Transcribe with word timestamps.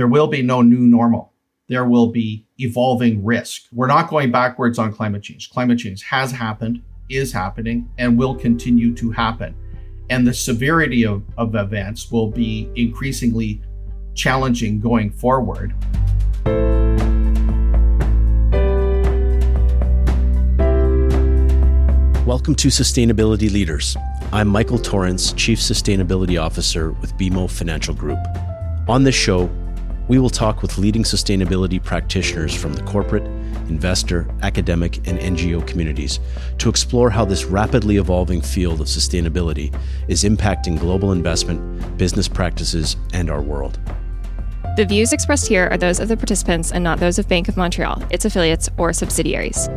there 0.00 0.08
will 0.08 0.28
be 0.28 0.40
no 0.40 0.62
new 0.62 0.78
normal. 0.78 1.30
There 1.68 1.84
will 1.84 2.06
be 2.06 2.46
evolving 2.56 3.22
risk. 3.22 3.64
We're 3.70 3.86
not 3.86 4.08
going 4.08 4.32
backwards 4.32 4.78
on 4.78 4.94
climate 4.94 5.22
change. 5.22 5.50
Climate 5.50 5.78
change 5.78 6.02
has 6.04 6.32
happened, 6.32 6.80
is 7.10 7.34
happening, 7.34 7.86
and 7.98 8.18
will 8.18 8.34
continue 8.34 8.94
to 8.94 9.10
happen. 9.10 9.54
And 10.08 10.26
the 10.26 10.32
severity 10.32 11.04
of, 11.04 11.22
of 11.36 11.54
events 11.54 12.10
will 12.10 12.30
be 12.30 12.70
increasingly 12.76 13.60
challenging 14.14 14.80
going 14.80 15.10
forward. 15.10 15.74
Welcome 22.24 22.54
to 22.54 22.68
Sustainability 22.68 23.52
Leaders. 23.52 23.98
I'm 24.32 24.48
Michael 24.48 24.78
Torrance, 24.78 25.34
Chief 25.34 25.58
Sustainability 25.58 26.42
Officer 26.42 26.92
with 26.92 27.14
BMO 27.18 27.50
Financial 27.50 27.92
Group. 27.92 28.18
On 28.88 29.04
this 29.04 29.14
show, 29.14 29.48
we 30.10 30.18
will 30.18 30.28
talk 30.28 30.60
with 30.60 30.76
leading 30.76 31.04
sustainability 31.04 31.80
practitioners 31.80 32.52
from 32.52 32.72
the 32.72 32.82
corporate, 32.82 33.22
investor, 33.68 34.26
academic, 34.42 34.96
and 35.06 35.20
NGO 35.20 35.64
communities 35.64 36.18
to 36.58 36.68
explore 36.68 37.10
how 37.10 37.24
this 37.24 37.44
rapidly 37.44 37.96
evolving 37.98 38.40
field 38.40 38.80
of 38.80 38.88
sustainability 38.88 39.72
is 40.08 40.24
impacting 40.24 40.80
global 40.80 41.12
investment, 41.12 41.96
business 41.96 42.26
practices, 42.26 42.96
and 43.12 43.30
our 43.30 43.40
world. 43.40 43.78
The 44.76 44.84
views 44.84 45.12
expressed 45.12 45.46
here 45.46 45.68
are 45.70 45.78
those 45.78 46.00
of 46.00 46.08
the 46.08 46.16
participants 46.16 46.72
and 46.72 46.82
not 46.82 46.98
those 46.98 47.20
of 47.20 47.28
Bank 47.28 47.46
of 47.46 47.56
Montreal, 47.56 48.02
its 48.10 48.24
affiliates, 48.24 48.68
or 48.78 48.92
subsidiaries. 48.92 49.68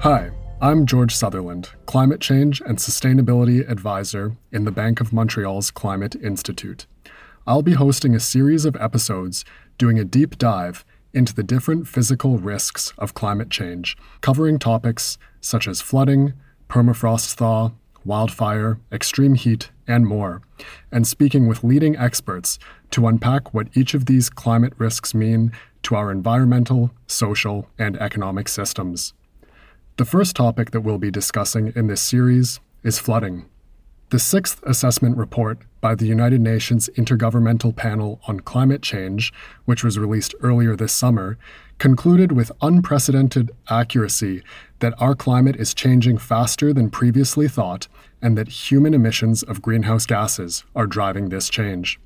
Hi, 0.00 0.29
I'm 0.62 0.84
George 0.84 1.14
Sutherland, 1.14 1.70
Climate 1.86 2.20
Change 2.20 2.60
and 2.60 2.76
Sustainability 2.76 3.66
Advisor 3.66 4.36
in 4.52 4.64
the 4.64 4.70
Bank 4.70 5.00
of 5.00 5.10
Montreal's 5.10 5.70
Climate 5.70 6.14
Institute. 6.16 6.86
I'll 7.46 7.62
be 7.62 7.72
hosting 7.72 8.14
a 8.14 8.20
series 8.20 8.66
of 8.66 8.76
episodes 8.76 9.42
doing 9.78 9.98
a 9.98 10.04
deep 10.04 10.36
dive 10.36 10.84
into 11.14 11.34
the 11.34 11.42
different 11.42 11.88
physical 11.88 12.36
risks 12.36 12.92
of 12.98 13.14
climate 13.14 13.48
change, 13.48 13.96
covering 14.20 14.58
topics 14.58 15.16
such 15.40 15.66
as 15.66 15.80
flooding, 15.80 16.34
permafrost 16.68 17.36
thaw, 17.36 17.70
wildfire, 18.04 18.78
extreme 18.92 19.36
heat, 19.36 19.70
and 19.88 20.06
more, 20.06 20.42
and 20.92 21.06
speaking 21.06 21.46
with 21.48 21.64
leading 21.64 21.96
experts 21.96 22.58
to 22.90 23.06
unpack 23.06 23.54
what 23.54 23.74
each 23.74 23.94
of 23.94 24.04
these 24.04 24.28
climate 24.28 24.74
risks 24.76 25.14
mean 25.14 25.52
to 25.82 25.94
our 25.94 26.12
environmental, 26.12 26.90
social, 27.06 27.66
and 27.78 27.96
economic 27.96 28.46
systems. 28.46 29.14
The 29.96 30.04
first 30.04 30.34
topic 30.34 30.70
that 30.70 30.80
we'll 30.80 30.98
be 30.98 31.10
discussing 31.10 31.72
in 31.76 31.86
this 31.86 32.00
series 32.00 32.60
is 32.82 32.98
flooding. 32.98 33.46
The 34.10 34.18
sixth 34.18 34.62
assessment 34.64 35.16
report 35.16 35.58
by 35.80 35.94
the 35.94 36.06
United 36.06 36.40
Nations 36.40 36.90
Intergovernmental 36.96 37.76
Panel 37.76 38.20
on 38.26 38.40
Climate 38.40 38.82
Change, 38.82 39.32
which 39.66 39.84
was 39.84 39.98
released 39.98 40.34
earlier 40.40 40.74
this 40.74 40.92
summer, 40.92 41.38
concluded 41.78 42.32
with 42.32 42.50
unprecedented 42.60 43.52
accuracy 43.68 44.42
that 44.80 44.94
our 44.98 45.14
climate 45.14 45.56
is 45.56 45.74
changing 45.74 46.18
faster 46.18 46.72
than 46.72 46.90
previously 46.90 47.46
thought 47.46 47.86
and 48.20 48.36
that 48.36 48.70
human 48.70 48.94
emissions 48.94 49.42
of 49.44 49.62
greenhouse 49.62 50.06
gases 50.06 50.64
are 50.74 50.86
driving 50.86 51.28
this 51.28 51.48
change. 51.48 52.00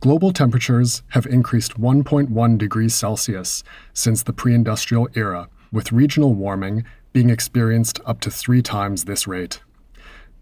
Global 0.00 0.32
temperatures 0.32 1.02
have 1.08 1.24
increased 1.26 1.80
1.1 1.80 2.58
degrees 2.58 2.94
Celsius 2.94 3.64
since 3.94 4.22
the 4.22 4.32
pre 4.32 4.54
industrial 4.54 5.08
era, 5.14 5.48
with 5.72 5.92
regional 5.92 6.34
warming 6.34 6.84
being 7.12 7.30
experienced 7.30 8.00
up 8.04 8.20
to 8.20 8.30
three 8.30 8.62
times 8.62 9.04
this 9.04 9.26
rate. 9.26 9.60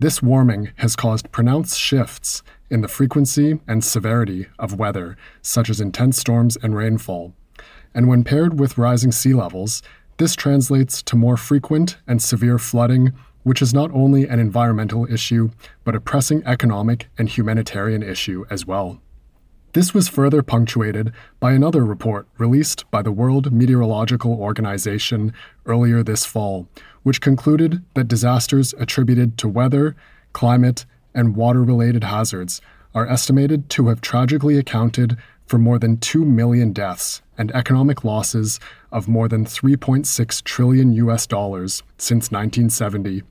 This 0.01 0.23
warming 0.23 0.73
has 0.77 0.97
caused 0.97 1.31
pronounced 1.31 1.79
shifts 1.79 2.43
in 2.69 2.81
the 2.81 2.89
frequency 2.89 3.61
and 3.69 3.85
severity 3.85 4.47
of 4.59 4.79
weather, 4.79 5.17
such 5.41 5.71
as 5.71 5.81
intense 5.81 6.19
storms 6.19 6.57
and 6.57 6.75
rainfall. 6.75 7.33
And 7.95 8.09
when 8.09 8.25
paired 8.25 8.59
with 8.59 8.77
rising 8.77 9.13
sea 9.13 9.35
levels, 9.35 9.83
this 10.17 10.35
translates 10.35 11.03
to 11.05 11.17
more 11.17 11.37
frequent 11.37 11.97
and 12.09 12.21
severe 12.21 12.59
flooding, 12.59 13.13
which 13.45 13.63
is 13.63 13.73
not 13.73 13.91
only 13.93 14.27
an 14.27 14.41
environmental 14.41 15.07
issue, 15.13 15.51
but 15.85 15.95
a 15.95 16.01
pressing 16.01 16.43
economic 16.45 17.09
and 17.17 17.29
humanitarian 17.29 18.03
issue 18.03 18.45
as 18.51 18.67
well. 18.67 19.01
This 19.75 19.93
was 19.93 20.09
further 20.09 20.41
punctuated 20.41 21.13
by 21.41 21.51
another 21.53 21.85
report 21.85 22.29
released 22.39 22.89
by 22.93 23.03
the 23.03 23.11
World 23.11 23.53
Meteorological 23.53 24.33
Organization 24.33 25.33
earlier 25.67 26.05
this 26.05 26.25
fall, 26.25 26.69
which 27.03 27.21
concluded 27.21 27.83
that 27.95 28.07
disasters 28.07 28.73
attributed 28.79 29.37
to 29.39 29.49
weather, 29.49 29.97
climate, 30.33 30.87
and 31.13 31.35
water 31.35 31.65
related 31.65 32.05
hazards 32.05 32.61
are 32.95 33.09
estimated 33.09 33.69
to 33.71 33.89
have 33.89 34.01
tragically 34.01 34.57
accounted 34.57 35.17
for 35.45 35.59
more 35.59 35.81
than 35.81 35.97
2 35.97 36.25
million 36.25 36.73
deaths 36.73 37.21
and 37.37 37.51
economic 37.51 38.05
losses 38.05 38.61
of 38.93 39.09
more 39.09 39.27
than 39.27 39.45
3.6 39.45 40.45
trillion 40.45 40.93
US 40.93 41.27
dollars 41.27 41.83
since 41.99 42.31
1970, 42.31 43.25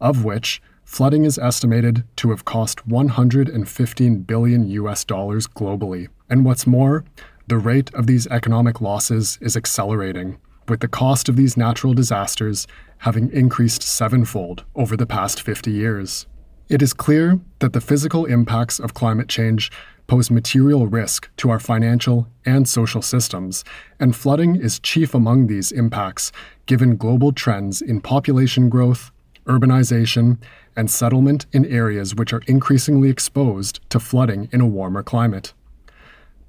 of 0.00 0.24
which 0.24 0.62
flooding 0.92 1.24
is 1.24 1.38
estimated 1.38 2.04
to 2.16 2.28
have 2.28 2.44
cost 2.44 2.86
115 2.86 4.18
billion 4.24 4.68
US 4.68 5.04
dollars 5.04 5.46
globally. 5.46 6.08
And 6.28 6.44
what's 6.44 6.66
more, 6.66 7.02
the 7.46 7.56
rate 7.56 7.92
of 7.94 8.06
these 8.06 8.26
economic 8.26 8.82
losses 8.82 9.38
is 9.40 9.56
accelerating, 9.56 10.36
with 10.68 10.80
the 10.80 10.88
cost 10.88 11.30
of 11.30 11.36
these 11.36 11.56
natural 11.56 11.94
disasters 11.94 12.66
having 12.98 13.32
increased 13.32 13.82
sevenfold 13.82 14.64
over 14.74 14.94
the 14.94 15.06
past 15.06 15.40
50 15.40 15.70
years. 15.70 16.26
It 16.68 16.82
is 16.82 16.92
clear 16.92 17.40
that 17.60 17.72
the 17.72 17.80
physical 17.80 18.26
impacts 18.26 18.78
of 18.78 18.92
climate 18.92 19.30
change 19.30 19.72
pose 20.08 20.30
material 20.30 20.88
risk 20.88 21.30
to 21.38 21.48
our 21.48 21.58
financial 21.58 22.28
and 22.44 22.68
social 22.68 23.00
systems, 23.00 23.64
and 23.98 24.14
flooding 24.14 24.56
is 24.56 24.78
chief 24.78 25.14
among 25.14 25.46
these 25.46 25.72
impacts 25.72 26.32
given 26.66 26.96
global 26.98 27.32
trends 27.32 27.80
in 27.80 28.02
population 28.02 28.68
growth, 28.68 29.10
urbanization, 29.46 30.36
and 30.76 30.90
settlement 30.90 31.46
in 31.52 31.64
areas 31.64 32.14
which 32.14 32.32
are 32.32 32.42
increasingly 32.46 33.08
exposed 33.08 33.80
to 33.90 34.00
flooding 34.00 34.48
in 34.52 34.60
a 34.60 34.66
warmer 34.66 35.02
climate. 35.02 35.52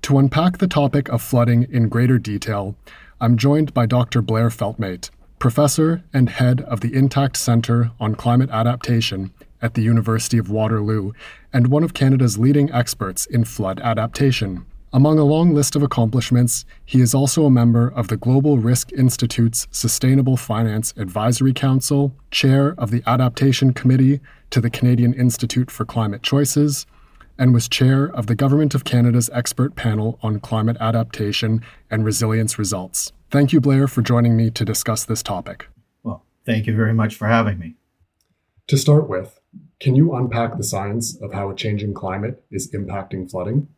To 0.04 0.18
unpack 0.18 0.58
the 0.58 0.68
topic 0.68 1.08
of 1.10 1.22
flooding 1.22 1.64
in 1.72 1.90
greater 1.90 2.20
detail, 2.20 2.76
I'm 3.22 3.38
joined 3.38 3.74
by 3.74 3.86
Dr. 3.86 4.22
Blair 4.22 4.50
Feltmate, 4.50 5.10
professor 5.40 6.04
and 6.14 6.30
head 6.30 6.62
of 6.62 6.82
the 6.82 6.94
Intact 6.94 7.38
Centre 7.38 7.92
on 8.00 8.16
Climate 8.16 8.50
Adaptation 8.50 9.32
at 9.62 9.76
the 9.76 9.82
University 9.82 10.38
of 10.38 10.50
Waterloo, 10.50 11.14
and 11.54 11.68
one 11.68 11.84
of 11.84 11.94
Canada's 11.94 12.38
leading 12.38 12.72
experts 12.72 13.26
in 13.26 13.46
flood 13.46 13.80
adaptation. 13.80 14.66
Among 14.96 15.18
a 15.18 15.24
long 15.24 15.56
list 15.56 15.76
of 15.76 15.82
accomplishments, 15.82 16.66
he 16.86 17.02
is 17.02 17.16
also 17.16 17.46
a 17.46 17.52
member 17.52 17.88
of 17.88 18.10
the 18.10 18.18
Global 18.18 18.60
Risk 18.60 18.94
Institute's 18.94 19.68
Sustainable 19.72 20.38
Finance 20.38 20.94
Advisory 20.98 21.52
Council, 21.52 22.16
chair 22.30 22.76
of 22.78 22.92
the 22.92 23.02
Adaptation 23.08 23.74
Committee 23.74 24.20
to 24.52 24.62
the 24.62 24.70
Canadian 24.70 25.16
Institute 25.16 25.72
for 25.72 25.84
Climate 25.84 26.22
Choices, 26.22 26.86
and 27.40 27.56
was 27.56 27.68
chair 27.68 28.06
of 28.06 28.28
the 28.28 28.36
Government 28.36 28.76
of 28.76 28.84
Canada's 28.84 29.32
expert 29.34 29.76
panel 29.76 30.20
on 30.22 30.40
climate 30.40 30.78
adaptation 30.80 31.64
and 31.90 32.06
resilience 32.06 32.60
results. 32.60 33.12
Thank 33.32 33.52
you, 33.52 33.60
Blair, 33.60 33.88
for 33.88 34.04
joining 34.04 34.38
me 34.38 34.52
to 34.52 34.64
discuss 34.64 35.06
this 35.06 35.24
topic. 35.24 35.70
Well, 36.04 36.24
thank 36.46 36.68
you 36.68 36.76
very 36.76 36.94
much 36.94 37.16
for 37.16 37.28
having 37.28 37.58
me. 37.58 37.78
To 38.68 38.78
start 38.78 39.10
with, 39.10 39.40
can 39.80 39.96
you 39.96 40.14
unpack 40.14 40.56
the 40.56 40.64
science 40.64 41.18
of 41.20 41.34
how 41.34 41.50
a 41.50 41.56
changing 41.56 41.96
climate 41.96 42.46
is 42.52 42.72
impacting 42.72 43.32
flooding? 43.32 43.70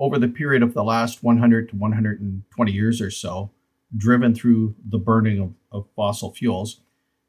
Over 0.00 0.18
the 0.18 0.28
period 0.28 0.62
of 0.62 0.74
the 0.74 0.84
last 0.84 1.22
100 1.22 1.70
to 1.70 1.76
120 1.76 2.72
years 2.72 3.00
or 3.00 3.10
so, 3.10 3.50
driven 3.96 4.34
through 4.34 4.74
the 4.88 4.98
burning 4.98 5.40
of, 5.40 5.54
of 5.72 5.88
fossil 5.96 6.32
fuels, 6.32 6.80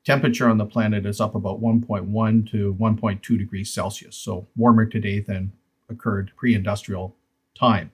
temperature 0.04 0.50
on 0.50 0.58
the 0.58 0.66
planet 0.66 1.06
is 1.06 1.22
up 1.22 1.36
about 1.36 1.62
1.1 1.62 2.52
to 2.52 2.76
1.2 2.80 3.38
degrees 3.38 3.74
Celsius, 3.74 4.16
so 4.16 4.48
warmer 4.56 4.86
today 4.86 5.20
than 5.20 5.52
occurred 5.90 6.32
pre 6.36 6.54
industrial 6.54 7.16
time. 7.58 7.92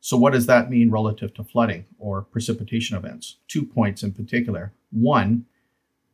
So, 0.00 0.16
what 0.16 0.34
does 0.34 0.46
that 0.46 0.70
mean 0.70 0.90
relative 0.90 1.34
to 1.34 1.44
flooding 1.44 1.86
or 1.98 2.22
precipitation 2.22 2.96
events? 2.96 3.36
Two 3.48 3.64
points 3.64 4.02
in 4.02 4.12
particular. 4.12 4.72
One, 4.92 5.46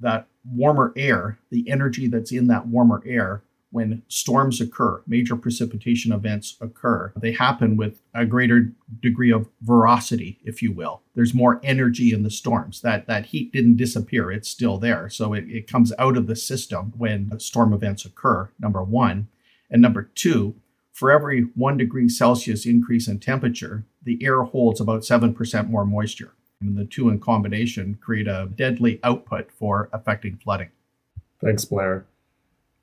that 0.01 0.29
warmer 0.45 0.93
air, 0.97 1.39
the 1.51 1.69
energy 1.69 2.09
that's 2.09 2.33
in 2.33 2.47
that 2.49 2.67
warmer 2.67 3.03
air, 3.07 3.43
when 3.73 4.03
storms 4.07 4.61
occur, 4.61 5.03
major 5.07 5.35
precipitation 5.35 6.13
events 6.13 6.57
occur, 6.61 7.13
they 7.17 7.33
happen 7.33 7.77
with 7.77 8.03
a 8.15 8.27
greater 8.27 8.71
degree 9.01 9.33
of 9.33 9.49
veracity, 9.63 10.39
if 10.45 10.63
you 10.63 10.71
will. 10.71 11.03
There's 11.15 11.35
more 11.35 11.61
energy 11.65 12.13
in 12.13 12.23
the 12.23 12.31
storms. 12.31 12.83
That 12.83 13.07
that 13.07 13.27
heat 13.27 13.53
didn't 13.53 13.77
disappear, 13.77 14.31
it's 14.31 14.49
still 14.49 14.79
there. 14.79 15.09
So 15.09 15.33
it, 15.33 15.45
it 15.49 15.67
comes 15.67 15.93
out 15.99 16.17
of 16.17 16.27
the 16.27 16.37
system 16.37 16.93
when 16.97 17.39
storm 17.41 17.73
events 17.73 18.05
occur, 18.05 18.51
number 18.61 18.83
one. 18.83 19.29
And 19.71 19.81
number 19.81 20.03
two, 20.15 20.55
for 20.93 21.11
every 21.11 21.43
one 21.55 21.79
degree 21.79 22.09
Celsius 22.09 22.67
increase 22.67 23.09
in 23.09 23.19
temperature, 23.19 23.87
the 24.03 24.23
air 24.23 24.43
holds 24.43 24.81
about 24.81 25.03
7% 25.03 25.71
more 25.71 25.87
moisture. 25.87 26.35
And 26.61 26.77
the 26.77 26.85
two 26.85 27.09
in 27.09 27.19
combination 27.19 27.99
create 28.01 28.29
a 28.29 28.49
deadly 28.55 29.01
output 29.03 29.51
for 29.51 29.89
affecting 29.93 30.37
flooding. 30.37 30.69
Thanks, 31.43 31.65
Blair. 31.65 32.05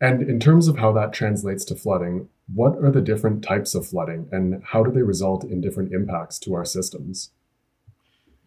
And 0.01 0.21
in 0.21 0.39
terms 0.39 0.67
of 0.67 0.77
how 0.77 0.91
that 0.93 1.13
translates 1.13 1.65
to 1.65 1.75
flooding, 1.75 2.29
what 2.53 2.77
are 2.77 2.91
the 2.91 3.01
different 3.01 3.43
types 3.43 3.75
of 3.75 3.87
flooding 3.87 4.29
and 4.31 4.63
how 4.63 4.83
do 4.83 4.91
they 4.91 5.01
result 5.01 5.43
in 5.43 5.61
different 5.61 5.93
impacts 5.93 6.39
to 6.39 6.53
our 6.53 6.65
systems? 6.65 7.31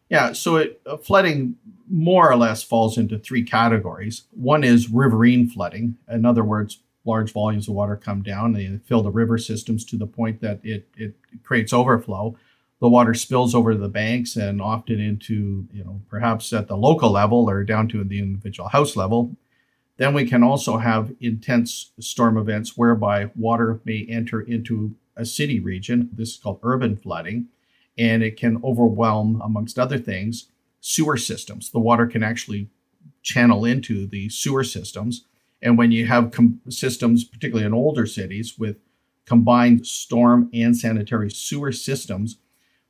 Yeah, 0.08 0.32
so 0.32 0.56
it, 0.56 0.81
uh, 0.84 0.99
flooding 0.99 1.56
more 1.88 2.31
or 2.31 2.37
less 2.37 2.62
falls 2.62 2.99
into 2.99 3.19
three 3.19 3.43
categories. 3.43 4.25
One 4.31 4.64
is 4.64 4.90
riverine 4.90 5.49
flooding. 5.49 5.96
In 6.06 6.26
other 6.26 6.44
words, 6.44 6.81
large 7.04 7.32
volumes 7.32 7.69
of 7.69 7.75
water 7.75 7.96
come 7.96 8.22
down, 8.22 8.52
they 8.52 8.78
fill 8.84 9.02
the 9.02 9.10
river 9.10 9.38
systems 9.38 9.84
to 9.87 9.96
the 9.96 10.06
point 10.06 10.40
that 10.40 10.60
it, 10.62 10.88
it 10.96 11.14
creates 11.43 11.72
overflow. 11.72 12.37
The 12.81 12.88
water 12.88 13.14
spills 13.14 13.55
over 13.55 13.75
the 13.75 13.88
banks 13.88 14.37
and 14.37 14.60
often 14.60 15.00
into, 15.00 15.66
you 15.72 15.84
know, 15.84 16.00
perhaps 16.08 16.52
at 16.52 16.69
the 16.69 16.76
local 16.76 17.10
level 17.10 17.48
or 17.48 17.62
down 17.64 17.88
to 17.88 18.05
the 18.05 18.19
individual 18.19 18.69
house 18.69 18.96
level. 18.96 19.37
Then 20.02 20.14
we 20.14 20.25
can 20.25 20.43
also 20.43 20.78
have 20.78 21.14
intense 21.20 21.93
storm 22.00 22.37
events 22.37 22.76
whereby 22.76 23.31
water 23.37 23.81
may 23.84 24.04
enter 24.10 24.40
into 24.40 24.96
a 25.14 25.25
city 25.25 25.60
region. 25.60 26.10
This 26.12 26.31
is 26.31 26.37
called 26.38 26.58
urban 26.64 26.96
flooding, 26.96 27.46
and 27.96 28.20
it 28.20 28.37
can 28.37 28.60
overwhelm, 28.64 29.40
amongst 29.44 29.78
other 29.78 29.99
things, 29.99 30.49
sewer 30.81 31.16
systems. 31.16 31.70
The 31.70 31.78
water 31.78 32.08
can 32.08 32.25
actually 32.25 32.69
channel 33.22 33.64
into 33.64 34.08
the 34.08 34.28
sewer 34.28 34.64
systems. 34.64 35.25
And 35.62 35.78
when 35.78 35.93
you 35.93 36.06
have 36.06 36.32
com- 36.32 36.60
systems, 36.69 37.22
particularly 37.22 37.64
in 37.64 37.72
older 37.72 38.05
cities, 38.05 38.58
with 38.58 38.78
combined 39.25 39.87
storm 39.87 40.50
and 40.52 40.76
sanitary 40.76 41.31
sewer 41.31 41.70
systems, 41.70 42.38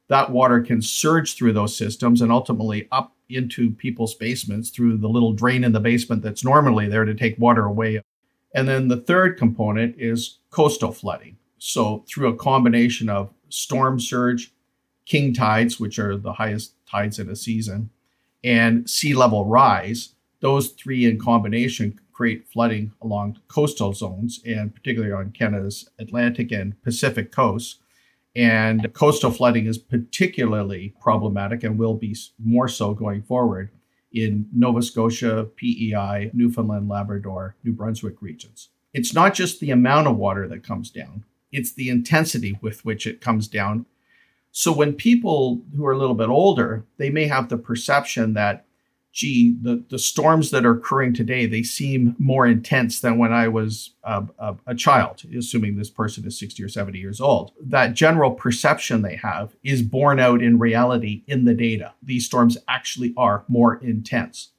that 0.09 0.31
water 0.31 0.63
can 0.63 0.81
surge 0.81 1.35
through 1.35 1.53
those 1.53 1.77
systems 1.77 2.23
and 2.23 2.33
ultimately 2.33 2.89
up 2.91 3.15
into 3.35 3.71
people's 3.71 4.15
basements 4.15 4.71
through 4.71 4.99
the 4.99 5.09
little 5.09 5.33
drain 5.33 5.65
in 5.65 5.73
the 5.73 5.81
basement 5.81 6.23
that's 6.23 6.45
normally 6.45 6.89
there 6.89 7.05
to 7.05 7.15
take 7.15 7.39
water 7.39 7.65
away. 7.65 8.03
And 8.55 8.69
then 8.69 8.89
the 8.89 8.97
third 8.97 9.39
component 9.39 9.97
is 9.99 10.39
coastal 10.51 10.93
flooding. 10.93 11.37
So, 11.59 12.05
through 12.09 12.29
a 12.29 12.37
combination 12.37 13.09
of 13.09 13.33
storm 13.49 14.01
surge, 14.01 14.53
king 15.07 15.33
tides, 15.33 15.79
which 15.79 15.99
are 15.99 16.17
the 16.17 16.35
highest 16.35 16.75
tides 16.87 17.19
in 17.19 17.31
a 17.31 17.37
season, 17.37 17.91
and 18.43 18.89
sea 18.89 19.15
level 19.15 19.47
rise, 19.47 20.15
those 20.41 20.69
three 20.69 21.05
in 21.05 21.19
combination 21.19 22.01
create 22.13 22.47
flooding 22.47 22.93
along 23.01 23.39
coastal 23.49 23.93
zones 23.93 24.41
and 24.45 24.75
particularly 24.75 25.13
on 25.13 25.31
Canada's 25.31 25.89
Atlantic 25.99 26.53
and 26.53 26.81
Pacific 26.83 27.33
coasts. 27.33 27.79
And 28.35 28.93
coastal 28.95 29.31
flooding 29.31 29.67
is 29.67 29.77
particularly 29.79 30.95
problematic 31.01 31.63
and 31.63 31.79
will 31.79 31.95
be 31.95 32.17
more 32.43 32.69
so 32.69 32.95
going 32.95 33.23
forward 33.23 33.71
in 34.13 34.49
Nova 34.55 34.83
Scotia, 34.83 35.49
PEI, 35.57 36.31
Newfoundland, 36.33 36.89
Labrador, 36.89 37.57
New 37.65 37.73
Brunswick 37.73 38.21
regions. 38.21 38.69
It's 38.93 39.15
not 39.15 39.35
just 39.35 39.61
the 39.61 39.71
amount 39.71 40.07
of 40.07 40.17
water 40.17 40.47
that 40.49 40.63
comes 40.63 40.91
down, 40.91 41.25
it's 41.51 41.73
the 41.73 41.89
intensity 41.89 42.59
with 42.61 42.85
which 42.85 43.07
it 43.07 43.21
comes 43.21 43.49
down. 43.49 43.87
So 44.51 44.73
when 44.73 44.95
people 44.95 45.63
who 45.75 45.85
are 45.87 45.93
a 45.93 45.99
little 45.99 46.15
bit 46.15 46.29
older, 46.29 46.85
they 46.99 47.11
may 47.11 47.27
have 47.27 47.49
the 47.49 47.57
perception 47.57 48.35
that 48.35 48.67
gee, 49.13 49.55
the, 49.61 49.85
the 49.91 49.99
storms 49.99 50.51
that 50.51 50.65
are 50.65 50.73
occurring 50.73 51.13
today, 51.13 51.47
they 51.47 51.63
seem 51.63 52.17
more 52.19 52.47
intense 52.47 53.01
than 53.01 53.19
when 53.19 53.33
I 53.33 53.47
was 53.49 53.95
a, 54.03 54.25
a, 54.39 54.57
a, 54.69 54.75
child, 54.75 55.23
assuming 55.37 55.77
this 55.77 55.91
person 55.91 56.27
is 56.27 56.39
60 56.39 56.63
or 56.65 56.69
70 56.69 56.99
years 56.99 57.21
old. 57.21 57.53
That 57.61 57.93
general 57.93 58.31
perception 58.31 59.03
they 59.03 59.17
have 59.17 59.55
is 59.63 59.83
borne 59.83 60.19
out 60.19 60.43
in 60.43 60.59
reality 60.59 61.25
in 61.27 61.45
the 61.45 61.55
data. 61.55 61.93
These 62.03 62.25
storms 62.25 62.57
actually 62.69 63.13
are 63.17 63.45
more 63.49 63.77
intense. 63.77 64.52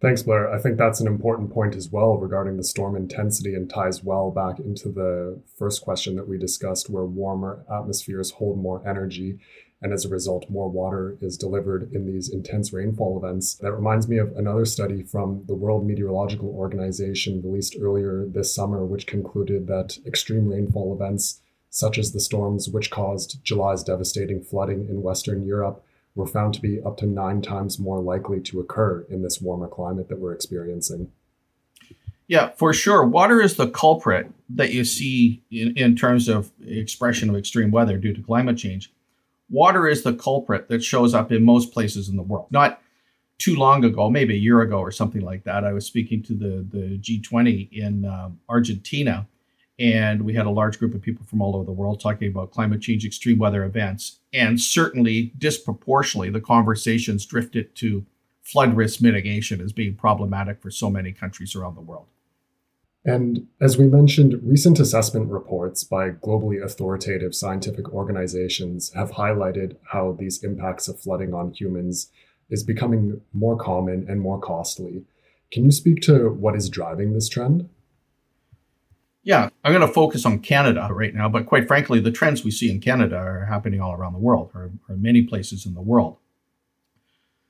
Thanks, 0.00 0.22
Blair. 0.22 0.52
I 0.52 0.58
think 0.58 0.76
that's 0.76 1.00
an 1.00 1.06
important 1.06 1.52
point 1.52 1.74
as 1.74 1.90
well 1.90 2.18
regarding 2.18 2.58
the 2.58 2.64
storm 2.64 2.96
intensity 2.96 3.54
and 3.54 3.68
ties 3.68 4.04
well 4.04 4.30
back 4.30 4.60
into 4.60 4.90
the 4.90 5.40
first 5.56 5.82
question 5.82 6.16
that 6.16 6.28
we 6.28 6.36
discussed, 6.36 6.90
where 6.90 7.04
warmer 7.04 7.64
atmospheres 7.70 8.32
hold 8.32 8.58
more 8.58 8.86
energy 8.86 9.38
and 9.82 9.92
as 9.92 10.04
a 10.04 10.08
result, 10.08 10.48
more 10.48 10.70
water 10.70 11.18
is 11.20 11.36
delivered 11.36 11.92
in 11.92 12.06
these 12.06 12.30
intense 12.30 12.72
rainfall 12.72 13.18
events. 13.18 13.54
That 13.56 13.72
reminds 13.72 14.08
me 14.08 14.16
of 14.16 14.34
another 14.36 14.64
study 14.64 15.02
from 15.02 15.44
the 15.46 15.54
World 15.54 15.86
Meteorological 15.86 16.48
Organization 16.48 17.42
released 17.42 17.76
earlier 17.80 18.24
this 18.26 18.54
summer, 18.54 18.86
which 18.86 19.06
concluded 19.06 19.66
that 19.66 19.98
extreme 20.06 20.48
rainfall 20.48 20.94
events, 20.94 21.42
such 21.68 21.98
as 21.98 22.12
the 22.12 22.20
storms 22.20 22.70
which 22.70 22.90
caused 22.90 23.44
July's 23.44 23.84
devastating 23.84 24.42
flooding 24.42 24.88
in 24.88 25.02
Western 25.02 25.44
Europe, 25.44 25.84
were 26.16 26.26
found 26.26 26.54
to 26.54 26.60
be 26.60 26.80
up 26.82 26.96
to 26.96 27.06
nine 27.06 27.42
times 27.42 27.78
more 27.78 28.00
likely 28.00 28.40
to 28.40 28.58
occur 28.58 29.06
in 29.08 29.22
this 29.22 29.40
warmer 29.40 29.68
climate 29.68 30.08
that 30.08 30.18
we're 30.18 30.32
experiencing. 30.32 31.12
Yeah, 32.26 32.50
for 32.56 32.72
sure. 32.72 33.06
Water 33.06 33.40
is 33.40 33.54
the 33.54 33.68
culprit 33.68 34.32
that 34.48 34.72
you 34.72 34.84
see 34.84 35.44
in, 35.50 35.76
in 35.76 35.94
terms 35.94 36.26
of 36.28 36.50
expression 36.66 37.30
of 37.30 37.36
extreme 37.36 37.70
weather 37.70 37.98
due 37.98 38.12
to 38.12 38.20
climate 38.20 38.58
change 38.58 38.90
water 39.48 39.86
is 39.86 40.02
the 40.02 40.14
culprit 40.14 40.68
that 40.68 40.82
shows 40.82 41.14
up 41.14 41.30
in 41.30 41.44
most 41.44 41.72
places 41.72 42.08
in 42.08 42.16
the 42.16 42.22
world. 42.22 42.46
Not 42.50 42.80
too 43.38 43.54
long 43.54 43.84
ago, 43.84 44.10
maybe 44.10 44.34
a 44.34 44.38
year 44.38 44.60
ago 44.62 44.78
or 44.78 44.90
something 44.90 45.20
like 45.20 45.44
that, 45.44 45.64
I 45.64 45.72
was 45.72 45.86
speaking 45.86 46.22
to 46.24 46.34
the, 46.34 46.66
the 46.68 46.98
G20 46.98 47.70
in 47.72 48.04
um, 48.04 48.40
Argentina, 48.48 49.26
and 49.78 50.22
we 50.22 50.34
had 50.34 50.46
a 50.46 50.50
large 50.50 50.78
group 50.78 50.94
of 50.94 51.02
people 51.02 51.24
from 51.26 51.42
all 51.42 51.54
over 51.54 51.64
the 51.64 51.72
world 51.72 52.00
talking 52.00 52.28
about 52.28 52.50
climate 52.50 52.80
change, 52.80 53.04
extreme 53.04 53.38
weather 53.38 53.64
events. 53.64 54.20
And 54.32 54.60
certainly, 54.60 55.32
disproportionately, 55.38 56.30
the 56.30 56.40
conversations 56.40 57.26
drifted 57.26 57.74
to 57.76 58.06
flood 58.42 58.76
risk 58.76 59.02
mitigation 59.02 59.60
as 59.60 59.72
being 59.72 59.94
problematic 59.94 60.62
for 60.62 60.70
so 60.70 60.88
many 60.88 61.12
countries 61.12 61.54
around 61.54 61.74
the 61.74 61.80
world. 61.80 62.06
And 63.04 63.46
as 63.60 63.78
we 63.78 63.86
mentioned, 63.86 64.40
recent 64.42 64.80
assessment 64.80 65.30
reports 65.30 65.84
by 65.84 66.10
globally 66.10 66.62
authoritative 66.62 67.34
scientific 67.34 67.90
organizations 67.90 68.92
have 68.94 69.12
highlighted 69.12 69.76
how 69.92 70.12
these 70.12 70.42
impacts 70.42 70.88
of 70.88 70.98
flooding 70.98 71.32
on 71.32 71.52
humans 71.52 72.10
is 72.50 72.64
becoming 72.64 73.20
more 73.32 73.56
common 73.56 74.06
and 74.08 74.20
more 74.20 74.40
costly. 74.40 75.04
Can 75.52 75.64
you 75.64 75.70
speak 75.70 76.00
to 76.02 76.30
what 76.30 76.56
is 76.56 76.68
driving 76.68 77.12
this 77.12 77.28
trend? 77.28 77.68
Yeah, 79.26 79.48
I'm 79.64 79.72
going 79.72 79.84
to 79.84 79.92
focus 79.92 80.24
on 80.24 80.38
Canada 80.38 80.86
right 80.92 81.12
now, 81.12 81.28
but 81.28 81.46
quite 81.46 81.66
frankly, 81.66 81.98
the 81.98 82.12
trends 82.12 82.44
we 82.44 82.52
see 82.52 82.70
in 82.70 82.80
Canada 82.80 83.16
are 83.16 83.46
happening 83.46 83.80
all 83.80 83.92
around 83.92 84.12
the 84.12 84.20
world, 84.20 84.52
or, 84.54 84.70
or 84.88 84.96
many 84.96 85.22
places 85.22 85.66
in 85.66 85.74
the 85.74 85.80
world. 85.80 86.18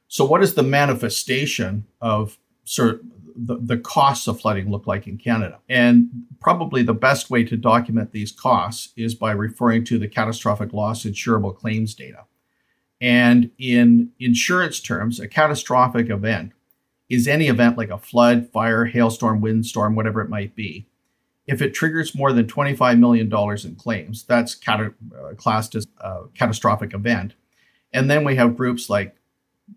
So, 0.09 0.25
what 0.25 0.43
is 0.43 0.55
the 0.55 0.63
manifestation 0.63 1.87
of 2.01 2.39
sort 2.65 3.03
the, 3.37 3.59
the 3.61 3.77
costs 3.77 4.27
of 4.27 4.41
flooding 4.41 4.71
look 4.71 4.87
like 4.87 5.07
in 5.07 5.19
Canada. 5.19 5.59
And 5.69 6.09
probably 6.41 6.83
the 6.83 6.95
best 6.95 7.29
way 7.29 7.45
to 7.45 7.57
document 7.57 8.13
these 8.13 8.33
costs 8.33 8.95
is 8.97 9.15
by 9.15 9.33
referring 9.33 9.85
to 9.85 9.99
the 9.99 10.09
catastrophic 10.09 10.73
loss 10.73 11.05
insurable 11.05 11.55
claims 11.55 11.95
data. 11.95 12.25
And 12.99 13.51
in 13.59 14.13
insurance 14.19 14.81
terms, 14.81 15.21
a 15.21 15.29
catastrophic 15.29 16.09
event 16.09 16.53
is 17.11 17.29
any 17.29 17.49
event 17.49 17.77
like 17.77 17.91
a 17.91 17.99
flood, 17.99 18.51
fire, 18.51 18.87
hailstorm, 18.87 19.43
windstorm, 19.43 19.95
whatever 19.95 20.23
it 20.23 20.31
might 20.31 20.57
be. 20.57 20.87
If 21.47 21.63
it 21.63 21.75
triggers 21.75 22.15
more 22.15 22.33
than 22.33 22.47
$25 22.47 22.99
million 22.99 23.33
in 23.65 23.77
claims, 23.77 24.25
that's 24.25 24.55
cat- 24.55 24.81
uh, 24.81 25.35
classed 25.37 25.75
as 25.75 25.87
a 26.01 26.23
catastrophic 26.35 26.93
event. 26.93 27.35
And 27.93 28.11
then 28.11 28.25
we 28.25 28.37
have 28.37 28.57
groups 28.57 28.91
like 28.91 29.17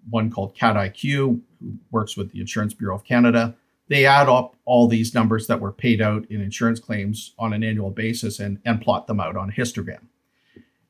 one 0.10 0.32
called 0.32 0.56
Cat 0.56 0.76
IQ, 0.76 1.42
who 1.60 1.78
works 1.92 2.18
with 2.18 2.32
the 2.32 2.40
Insurance 2.40 2.74
Bureau 2.74 2.96
of 2.96 3.04
Canada. 3.04 3.56
They 3.88 4.06
add 4.06 4.30
up 4.30 4.56
all 4.66 4.88
these 4.88 5.14
numbers 5.14 5.48
that 5.48 5.60
were 5.60 5.72
paid 5.72 6.02
out 6.02 6.26
in 6.30 6.42
insurance 6.42 6.80
claims 6.80 7.34
on 7.40 7.54
an 7.54 7.64
annual 7.64 7.90
basis 7.90 8.40
and, 8.40 8.60
and 8.66 8.82
plot 8.82 9.08
them 9.08 9.20
out 9.20 9.36
on 9.36 9.50
a 9.50 9.54
histogram. 9.54 10.02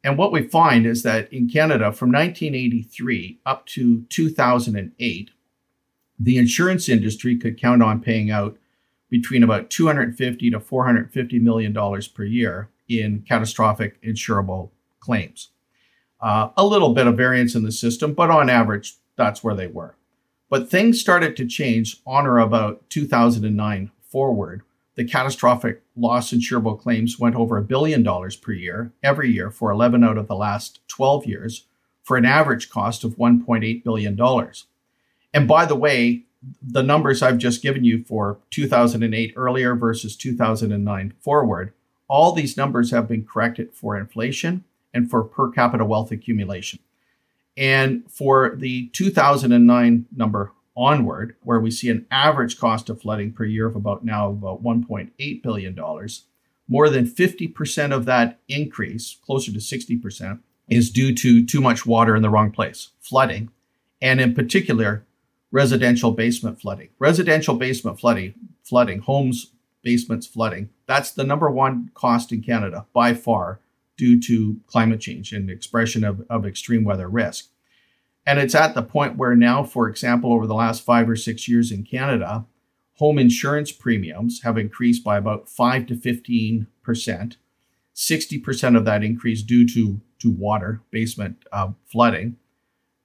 And 0.03 0.17
what 0.17 0.31
we 0.31 0.43
find 0.43 0.85
is 0.85 1.03
that 1.03 1.31
in 1.31 1.49
Canada, 1.49 1.91
from 1.91 2.11
1983 2.11 3.39
up 3.45 3.65
to 3.67 4.03
2008, 4.09 5.31
the 6.19 6.37
insurance 6.37 6.89
industry 6.89 7.37
could 7.37 7.59
count 7.59 7.81
on 7.81 8.01
paying 8.01 8.29
out 8.31 8.57
between 9.09 9.43
about 9.43 9.69
250 9.69 10.51
to 10.51 10.59
450 10.59 11.39
million 11.39 11.73
dollars 11.73 12.07
per 12.07 12.23
year 12.23 12.69
in 12.87 13.23
catastrophic 13.27 14.01
insurable 14.01 14.69
claims. 14.99 15.49
Uh, 16.21 16.49
a 16.57 16.65
little 16.65 16.93
bit 16.93 17.07
of 17.07 17.15
variance 17.15 17.55
in 17.55 17.63
the 17.63 17.71
system, 17.71 18.13
but 18.13 18.29
on 18.29 18.49
average, 18.49 18.97
that's 19.15 19.43
where 19.43 19.55
they 19.55 19.67
were. 19.67 19.95
But 20.49 20.69
things 20.69 20.99
started 20.99 21.37
to 21.37 21.45
change 21.45 21.97
on 22.05 22.25
or 22.25 22.39
about 22.39 22.89
2009 22.89 23.91
forward. 24.01 24.63
The 24.95 25.05
catastrophic 25.05 25.81
loss 25.95 26.33
insurable 26.33 26.79
claims 26.79 27.19
went 27.19 27.35
over 27.35 27.57
a 27.57 27.63
billion 27.63 28.03
dollars 28.03 28.35
per 28.35 28.51
year, 28.51 28.91
every 29.01 29.31
year, 29.31 29.49
for 29.51 29.71
11 29.71 30.03
out 30.03 30.17
of 30.17 30.27
the 30.27 30.35
last 30.35 30.79
12 30.89 31.25
years, 31.25 31.65
for 32.03 32.17
an 32.17 32.25
average 32.25 32.69
cost 32.69 33.03
of 33.03 33.15
$1.8 33.17 33.83
billion. 33.83 34.19
And 35.33 35.47
by 35.47 35.65
the 35.65 35.75
way, 35.75 36.23
the 36.61 36.83
numbers 36.83 37.21
I've 37.21 37.37
just 37.37 37.61
given 37.61 37.83
you 37.83 38.03
for 38.03 38.39
2008 38.51 39.33
earlier 39.35 39.75
versus 39.75 40.15
2009 40.15 41.13
forward, 41.19 41.73
all 42.07 42.31
these 42.31 42.57
numbers 42.57 42.91
have 42.91 43.07
been 43.07 43.25
corrected 43.25 43.73
for 43.73 43.97
inflation 43.97 44.63
and 44.93 45.09
for 45.09 45.23
per 45.23 45.49
capita 45.49 45.85
wealth 45.85 46.11
accumulation. 46.11 46.79
And 47.57 48.09
for 48.09 48.55
the 48.55 48.87
2009 48.93 50.05
number 50.15 50.53
onward, 50.75 51.35
where 51.43 51.59
we 51.59 51.71
see 51.71 51.89
an 51.89 52.05
average 52.09 52.57
cost 52.57 52.89
of 52.89 53.01
flooding 53.01 53.33
per 53.33 53.43
year 53.43 53.67
of 53.67 53.75
about 53.75 54.05
now 54.05 54.29
about 54.29 54.63
$1.8 54.63 55.43
billion, 55.43 55.77
more 56.69 56.89
than 56.89 57.05
50% 57.05 57.91
of 57.91 58.05
that 58.05 58.39
increase, 58.47 59.17
closer 59.25 59.51
to 59.51 59.59
60%, 59.59 60.39
is 60.69 60.89
due 60.89 61.13
to 61.15 61.45
too 61.45 61.59
much 61.59 61.85
water 61.85 62.15
in 62.15 62.21
the 62.21 62.29
wrong 62.29 62.51
place, 62.51 62.89
flooding, 63.01 63.49
and 64.01 64.21
in 64.21 64.33
particular, 64.33 65.03
residential 65.51 66.11
basement 66.11 66.61
flooding. 66.61 66.89
Residential 66.99 67.55
basement 67.55 67.99
flooding, 67.99 68.33
flooding, 68.63 68.99
homes, 68.99 69.51
basements 69.81 70.27
flooding, 70.27 70.69
that's 70.85 71.11
the 71.11 71.23
number 71.23 71.49
one 71.49 71.89
cost 71.93 72.31
in 72.31 72.41
Canada 72.41 72.85
by 72.93 73.13
far 73.13 73.59
due 73.97 74.19
to 74.21 74.59
climate 74.67 74.99
change 74.99 75.33
and 75.33 75.49
expression 75.49 76.03
of, 76.03 76.25
of 76.29 76.45
extreme 76.45 76.83
weather 76.83 77.09
risk. 77.09 77.49
And 78.25 78.39
it's 78.39 78.55
at 78.55 78.75
the 78.75 78.83
point 78.83 79.17
where 79.17 79.35
now, 79.35 79.63
for 79.63 79.89
example, 79.89 80.31
over 80.33 80.45
the 80.45 80.53
last 80.53 80.83
five 80.83 81.09
or 81.09 81.15
six 81.15 81.47
years 81.47 81.71
in 81.71 81.83
Canada, 81.83 82.45
home 82.95 83.17
insurance 83.17 83.71
premiums 83.71 84.41
have 84.43 84.57
increased 84.57 85.03
by 85.03 85.17
about 85.17 85.49
5 85.49 85.87
to 85.87 85.95
15%. 85.95 86.67
60% 87.95 88.77
of 88.77 88.85
that 88.85 89.03
increase 89.03 89.41
due 89.41 89.67
to, 89.67 89.99
to 90.19 90.31
water, 90.31 90.81
basement 90.91 91.43
uh, 91.51 91.69
flooding. 91.85 92.37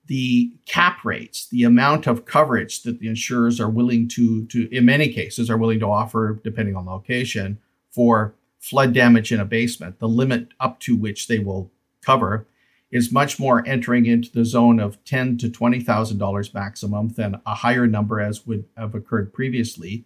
The 0.07 0.53
cap 0.67 1.05
rates, 1.05 1.49
the 1.49 1.65
amount 1.65 2.07
of 2.07 2.27
coverage 2.27 2.83
that 2.83 3.01
the 3.01 3.09
insurers 3.09 3.59
are 3.59 3.71
willing 3.71 4.07
to, 4.09 4.45
to, 4.47 4.69
in 4.75 4.85
many 4.85 5.13
cases, 5.13 5.49
are 5.49 5.57
willing 5.57 5.81
to 5.81 5.87
offer, 5.87 6.41
depending 6.45 6.77
on 6.77 6.87
location, 6.87 7.59
for 7.91 8.35
flood 8.59 8.93
damage 8.93 9.33
in 9.33 9.41
a 9.41 9.45
basement, 9.45 9.99
the 9.99 10.09
limit 10.09 10.49
up 10.61 10.81
to 10.81 10.97
which 10.97 11.27
they 11.27 11.39
will 11.39 11.71
cover 12.05 12.47
is 12.91 13.11
much 13.11 13.41
more 13.41 13.67
entering 13.67 14.07
into 14.07 14.31
the 14.31 14.45
zone 14.45 14.79
of 14.79 15.03
ten 15.05 15.37
to 15.39 15.51
twenty 15.51 15.81
thousand 15.81 16.19
dollars 16.19 16.55
maximum 16.55 17.09
than 17.09 17.41
a 17.47 17.55
higher 17.55 17.87
number 17.87 18.21
as 18.21 18.47
would 18.47 18.65
have 18.77 18.95
occurred 18.95 19.33
previously. 19.33 20.05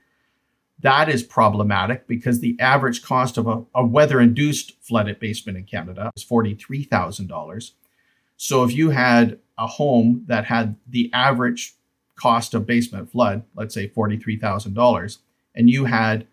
That 0.81 1.09
is 1.09 1.23
problematic 1.25 2.07
because 2.07 2.39
the 2.39 2.57
average 2.61 3.03
cost 3.03 3.37
of 3.37 3.49
a, 3.49 3.65
a 3.75 3.85
weather-induced 3.85 4.81
flooded 4.81 5.19
basement 5.19 5.59
in 5.59 5.65
Canada 5.65 6.13
is 6.17 6.23
forty-three 6.23 6.85
thousand 6.85 7.27
dollars. 7.27 7.75
So 8.39 8.65
if 8.65 8.73
you 8.73 8.91
had 8.91 9.39
a 9.59 9.67
home 9.67 10.25
that 10.29 10.47
had 10.47 10.77
the 10.89 11.11
average 11.13 11.75
cost 12.15 12.55
of 12.55 12.67
basement 12.67 13.11
flood, 13.11 13.43
let's 13.55 13.75
say 13.75 13.89
forty-three 13.89 14.39
thousand 14.39 14.75
dollars, 14.75 15.19
and 15.55 15.69
you 15.69 15.85
had 15.85 16.27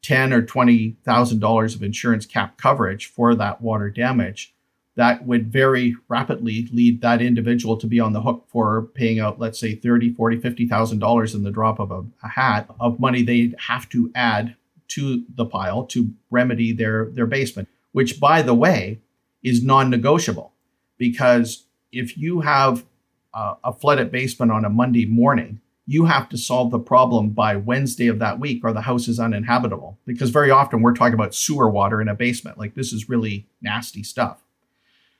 ten 0.00 0.32
or 0.32 0.42
twenty 0.42 0.96
thousand 1.04 1.40
dollars 1.40 1.74
of 1.74 1.82
insurance 1.82 2.24
cap 2.24 2.56
coverage 2.56 3.06
for 3.06 3.34
that 3.34 3.60
water 3.60 3.90
damage, 3.90 4.54
that 4.94 5.26
would 5.26 5.52
very 5.52 5.96
rapidly 6.08 6.68
lead 6.72 7.00
that 7.00 7.20
individual 7.20 7.76
to 7.78 7.86
be 7.88 7.98
on 7.98 8.12
the 8.12 8.22
hook 8.22 8.44
for 8.46 8.82
paying 8.94 9.18
out 9.18 9.40
let's 9.40 9.58
say 9.58 9.74
30 9.74 10.14
40 10.14 10.38
50000 10.40 10.98
dollars 11.00 11.34
in 11.34 11.42
the 11.42 11.50
drop 11.50 11.80
of 11.80 11.90
a, 11.90 12.04
a, 12.22 12.28
hat 12.28 12.68
of 12.78 13.00
money 13.00 13.22
they'd 13.22 13.56
have 13.66 13.88
to 13.88 14.12
add 14.14 14.54
to 14.88 15.24
the 15.34 15.46
pile 15.46 15.84
to 15.84 16.12
remedy 16.30 16.72
their 16.72 17.06
their 17.06 17.26
basement 17.26 17.68
which 17.92 18.20
by 18.20 18.40
the 18.40 18.54
way 18.54 19.00
is 19.42 19.64
non-negotiable 19.64 20.52
because 21.00 21.66
if 21.90 22.16
you 22.16 22.42
have 22.42 22.84
a, 23.34 23.54
a 23.64 23.72
flooded 23.72 24.12
basement 24.12 24.52
on 24.52 24.64
a 24.64 24.70
monday 24.70 25.06
morning 25.06 25.60
you 25.90 26.04
have 26.04 26.28
to 26.28 26.38
solve 26.38 26.70
the 26.70 26.78
problem 26.78 27.30
by 27.30 27.56
Wednesday 27.56 28.06
of 28.06 28.20
that 28.20 28.38
week 28.38 28.62
or 28.62 28.72
the 28.72 28.82
house 28.82 29.08
is 29.08 29.18
uninhabitable. 29.18 29.98
Because 30.06 30.30
very 30.30 30.48
often 30.48 30.82
we're 30.82 30.94
talking 30.94 31.14
about 31.14 31.34
sewer 31.34 31.68
water 31.68 32.00
in 32.00 32.06
a 32.06 32.14
basement. 32.14 32.58
Like 32.58 32.76
this 32.76 32.92
is 32.92 33.08
really 33.08 33.48
nasty 33.60 34.04
stuff. 34.04 34.40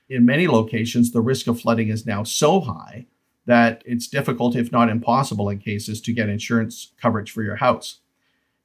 In 0.08 0.24
many 0.24 0.46
locations, 0.46 1.10
the 1.10 1.22
risk 1.22 1.48
of 1.48 1.60
flooding 1.60 1.88
is 1.88 2.06
now 2.06 2.22
so 2.22 2.60
high 2.60 3.06
that 3.46 3.82
it's 3.84 4.06
difficult, 4.06 4.54
if 4.54 4.70
not 4.70 4.88
impossible, 4.88 5.48
in 5.48 5.58
cases 5.58 6.00
to 6.02 6.12
get 6.12 6.28
insurance 6.28 6.92
coverage 7.02 7.32
for 7.32 7.42
your 7.42 7.56
house. 7.56 7.98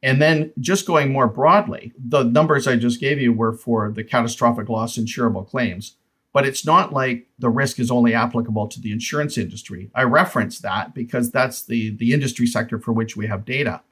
And 0.04 0.22
then, 0.22 0.54
just 0.60 0.86
going 0.86 1.12
more 1.12 1.28
broadly, 1.28 1.92
the 1.98 2.22
numbers 2.22 2.68
I 2.68 2.76
just 2.76 3.00
gave 3.00 3.20
you 3.20 3.34
were 3.34 3.54
for 3.54 3.92
the 3.92 4.04
catastrophic 4.04 4.70
loss 4.70 4.96
insurable 4.96 5.48
claims, 5.48 5.96
but 6.36 6.46
it's 6.46 6.66
not 6.66 6.92
like 6.92 7.30
the 7.40 7.50
risk 7.50 7.80
is 7.80 7.90
only 7.90 8.14
applicable 8.14 8.68
to 8.68 8.82
the 8.82 8.92
insurance 8.92 9.38
industry. 9.38 9.90
I 9.96 10.04
reference 10.04 10.60
that 10.60 10.94
because 10.94 11.32
that's 11.32 11.62
the, 11.62 11.92
the 11.96 12.12
industry 12.12 12.46
sector 12.46 12.78
for 12.78 12.92
which 12.92 13.16
we 13.16 13.28
have 13.28 13.46
data. 13.46 13.84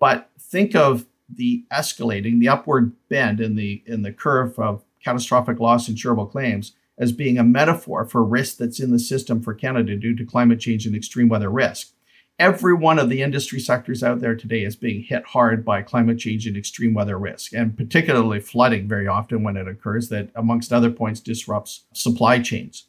But 0.00 0.30
think 0.40 0.74
of 0.74 1.04
the 1.28 1.66
escalating, 1.70 2.40
the 2.40 2.48
upward 2.48 2.92
bend 3.10 3.42
in 3.42 3.56
the 3.56 3.82
in 3.84 4.00
the 4.00 4.12
curve 4.12 4.58
of 4.58 4.86
catastrophic 5.04 5.60
loss 5.60 5.86
insurable 5.86 6.30
claims 6.32 6.72
as 6.96 7.12
being 7.12 7.36
a 7.36 7.44
metaphor 7.44 8.06
for 8.06 8.24
risk 8.24 8.56
that's 8.56 8.80
in 8.80 8.90
the 8.90 8.98
system 8.98 9.42
for 9.42 9.52
Canada 9.52 9.96
due 9.96 10.16
to 10.16 10.24
climate 10.24 10.60
change 10.60 10.86
and 10.86 10.96
extreme 10.96 11.28
weather 11.28 11.50
risk. 11.50 11.92
Every 12.38 12.74
one 12.74 12.98
of 12.98 13.08
the 13.08 13.22
industry 13.22 13.58
sectors 13.58 14.02
out 14.02 14.20
there 14.20 14.36
today 14.36 14.62
is 14.62 14.76
being 14.76 15.02
hit 15.02 15.24
hard 15.24 15.64
by 15.64 15.80
climate 15.80 16.18
change 16.18 16.46
and 16.46 16.56
extreme 16.56 16.92
weather 16.92 17.18
risk, 17.18 17.54
and 17.54 17.74
particularly 17.74 18.40
flooding 18.40 18.86
very 18.86 19.06
often 19.06 19.42
when 19.42 19.56
it 19.56 19.66
occurs, 19.66 20.10
that, 20.10 20.28
amongst 20.34 20.70
other 20.70 20.90
points, 20.90 21.20
disrupts 21.20 21.84
supply 21.94 22.38
chains. 22.38 22.88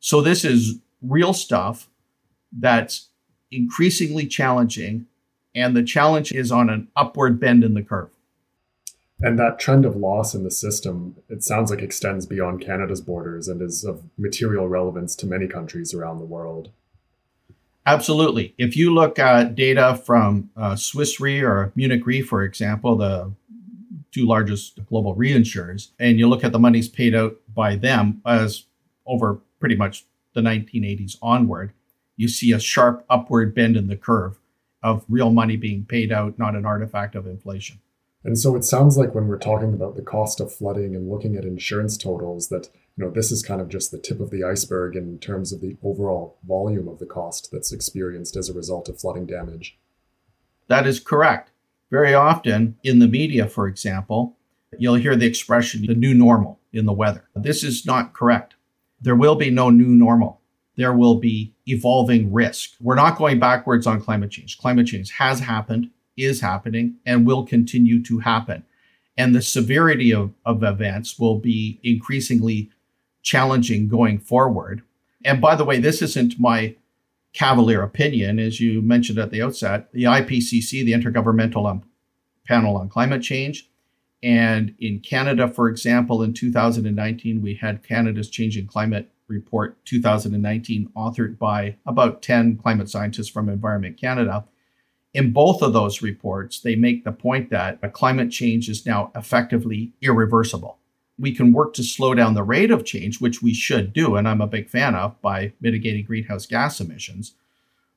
So, 0.00 0.22
this 0.22 0.42
is 0.42 0.78
real 1.02 1.34
stuff 1.34 1.90
that's 2.50 3.08
increasingly 3.50 4.26
challenging, 4.26 5.06
and 5.54 5.76
the 5.76 5.82
challenge 5.82 6.32
is 6.32 6.50
on 6.50 6.70
an 6.70 6.88
upward 6.96 7.38
bend 7.38 7.64
in 7.64 7.74
the 7.74 7.82
curve. 7.82 8.10
And 9.20 9.38
that 9.38 9.58
trend 9.58 9.84
of 9.84 9.96
loss 9.96 10.34
in 10.34 10.44
the 10.44 10.50
system, 10.50 11.16
it 11.28 11.42
sounds 11.42 11.70
like 11.70 11.82
extends 11.82 12.24
beyond 12.24 12.62
Canada's 12.62 13.00
borders 13.00 13.48
and 13.48 13.60
is 13.60 13.84
of 13.84 14.02
material 14.16 14.68
relevance 14.68 15.14
to 15.16 15.26
many 15.26 15.46
countries 15.48 15.92
around 15.92 16.18
the 16.18 16.24
world. 16.24 16.70
Absolutely. 17.88 18.54
If 18.58 18.76
you 18.76 18.92
look 18.92 19.18
at 19.18 19.54
data 19.54 19.98
from 20.04 20.50
uh, 20.54 20.76
Swiss 20.76 21.20
Re 21.20 21.40
or 21.40 21.72
Munich 21.74 22.04
Re, 22.04 22.20
for 22.20 22.42
example, 22.42 22.96
the 22.96 23.32
two 24.12 24.26
largest 24.26 24.84
global 24.86 25.16
reinsurers, 25.16 25.88
and 25.98 26.18
you 26.18 26.28
look 26.28 26.44
at 26.44 26.52
the 26.52 26.58
monies 26.58 26.86
paid 26.86 27.14
out 27.14 27.36
by 27.54 27.76
them 27.76 28.20
as 28.26 28.64
over 29.06 29.40
pretty 29.58 29.74
much 29.74 30.04
the 30.34 30.42
1980s 30.42 31.16
onward, 31.22 31.72
you 32.18 32.28
see 32.28 32.52
a 32.52 32.60
sharp 32.60 33.06
upward 33.08 33.54
bend 33.54 33.74
in 33.74 33.86
the 33.86 33.96
curve 33.96 34.38
of 34.82 35.06
real 35.08 35.30
money 35.30 35.56
being 35.56 35.86
paid 35.86 36.12
out, 36.12 36.38
not 36.38 36.54
an 36.54 36.66
artifact 36.66 37.14
of 37.14 37.26
inflation. 37.26 37.80
And 38.22 38.38
so 38.38 38.54
it 38.54 38.64
sounds 38.64 38.98
like 38.98 39.14
when 39.14 39.28
we're 39.28 39.38
talking 39.38 39.72
about 39.72 39.96
the 39.96 40.02
cost 40.02 40.40
of 40.40 40.52
flooding 40.52 40.94
and 40.94 41.08
looking 41.08 41.36
at 41.36 41.44
insurance 41.44 41.96
totals 41.96 42.48
that 42.48 42.68
you 42.98 43.04
know 43.04 43.10
this 43.12 43.30
is 43.30 43.44
kind 43.44 43.60
of 43.60 43.68
just 43.68 43.92
the 43.92 43.98
tip 43.98 44.18
of 44.18 44.30
the 44.30 44.42
iceberg 44.42 44.96
in 44.96 45.20
terms 45.20 45.52
of 45.52 45.60
the 45.60 45.76
overall 45.84 46.36
volume 46.46 46.88
of 46.88 46.98
the 46.98 47.06
cost 47.06 47.48
that's 47.52 47.72
experienced 47.72 48.36
as 48.36 48.48
a 48.48 48.52
result 48.54 48.88
of 48.88 48.98
flooding 48.98 49.24
damage. 49.24 49.78
That 50.66 50.84
is 50.84 50.98
correct. 50.98 51.52
Very 51.92 52.12
often 52.12 52.76
in 52.82 52.98
the 52.98 53.06
media, 53.06 53.48
for 53.48 53.68
example, 53.68 54.36
you'll 54.76 54.96
hear 54.96 55.14
the 55.14 55.26
expression 55.26 55.86
the 55.86 55.94
new 55.94 56.12
normal 56.12 56.58
in 56.72 56.86
the 56.86 56.92
weather. 56.92 57.28
This 57.36 57.62
is 57.62 57.86
not 57.86 58.14
correct. 58.14 58.56
There 59.00 59.16
will 59.16 59.36
be 59.36 59.48
no 59.48 59.70
new 59.70 59.94
normal. 59.94 60.40
There 60.76 60.92
will 60.92 61.20
be 61.20 61.54
evolving 61.66 62.32
risk. 62.32 62.72
We're 62.80 62.96
not 62.96 63.16
going 63.16 63.38
backwards 63.38 63.86
on 63.86 64.00
climate 64.00 64.32
change. 64.32 64.58
Climate 64.58 64.88
change 64.88 65.12
has 65.12 65.38
happened 65.38 65.90
is 66.16 66.40
happening 66.40 66.96
and 67.06 67.24
will 67.24 67.46
continue 67.46 68.02
to 68.02 68.18
happen. 68.18 68.64
And 69.16 69.36
the 69.36 69.42
severity 69.42 70.12
of, 70.12 70.32
of 70.44 70.64
events 70.64 71.16
will 71.16 71.38
be 71.38 71.78
increasingly 71.84 72.70
challenging 73.22 73.88
going 73.88 74.18
forward. 74.18 74.82
And 75.24 75.40
by 75.40 75.54
the 75.54 75.64
way, 75.64 75.78
this 75.78 76.00
isn't 76.02 76.38
my 76.38 76.76
cavalier 77.32 77.82
opinion. 77.82 78.38
As 78.38 78.60
you 78.60 78.80
mentioned 78.82 79.18
at 79.18 79.30
the 79.30 79.42
outset, 79.42 79.92
the 79.92 80.04
IPCC, 80.04 80.84
the 80.84 80.92
Intergovernmental 80.92 81.70
um, 81.70 81.82
Panel 82.46 82.76
on 82.76 82.88
Climate 82.88 83.22
Change, 83.22 83.68
and 84.22 84.74
in 84.80 85.00
Canada, 85.00 85.48
for 85.48 85.68
example, 85.68 86.22
in 86.22 86.34
2019, 86.34 87.40
we 87.40 87.54
had 87.54 87.84
Canada's 87.84 88.28
Changing 88.28 88.66
Climate 88.66 89.10
Report 89.28 89.76
2019, 89.84 90.90
authored 90.96 91.38
by 91.38 91.76
about 91.86 92.22
10 92.22 92.56
climate 92.56 92.90
scientists 92.90 93.28
from 93.28 93.48
Environment 93.48 93.96
Canada. 93.96 94.44
In 95.14 95.32
both 95.32 95.62
of 95.62 95.72
those 95.72 96.02
reports, 96.02 96.60
they 96.60 96.74
make 96.74 97.04
the 97.04 97.12
point 97.12 97.50
that 97.50 97.80
climate 97.92 98.30
change 98.30 98.68
is 98.68 98.86
now 98.86 99.12
effectively 99.14 99.92
irreversible. 100.00 100.78
We 101.18 101.34
can 101.34 101.52
work 101.52 101.74
to 101.74 101.82
slow 101.82 102.14
down 102.14 102.34
the 102.34 102.44
rate 102.44 102.70
of 102.70 102.84
change, 102.84 103.20
which 103.20 103.42
we 103.42 103.52
should 103.52 103.92
do, 103.92 104.16
and 104.16 104.28
I'm 104.28 104.40
a 104.40 104.46
big 104.46 104.68
fan 104.68 104.94
of 104.94 105.20
by 105.20 105.52
mitigating 105.60 106.04
greenhouse 106.04 106.46
gas 106.46 106.80
emissions. 106.80 107.34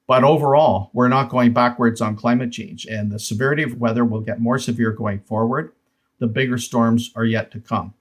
But 0.07 0.23
overall, 0.23 0.89
we're 0.93 1.07
not 1.07 1.29
going 1.29 1.53
backwards 1.53 2.01
on 2.01 2.15
climate 2.15 2.51
change, 2.51 2.85
and 2.85 3.11
the 3.11 3.19
severity 3.19 3.63
of 3.63 3.79
weather 3.79 4.03
will 4.03 4.21
get 4.21 4.41
more 4.41 4.59
severe 4.59 4.91
going 4.91 5.19
forward. 5.19 5.71
The 6.19 6.27
bigger 6.27 6.57
storms 6.57 7.11
are 7.15 7.25
yet 7.25 7.51
to 7.51 7.59
come. 7.59 7.93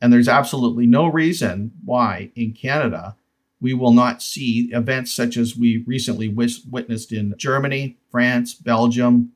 And 0.00 0.12
there's 0.12 0.28
absolutely 0.28 0.86
no 0.86 1.06
reason 1.06 1.72
why 1.84 2.30
in 2.34 2.52
Canada 2.52 3.16
we 3.60 3.74
will 3.74 3.92
not 3.92 4.22
see 4.22 4.70
events 4.72 5.12
such 5.12 5.36
as 5.36 5.56
we 5.56 5.78
recently 5.86 6.28
witnessed 6.28 7.12
in 7.12 7.34
Germany, 7.36 7.96
France, 8.10 8.54
Belgium, 8.54 9.32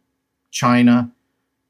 China, 0.51 1.11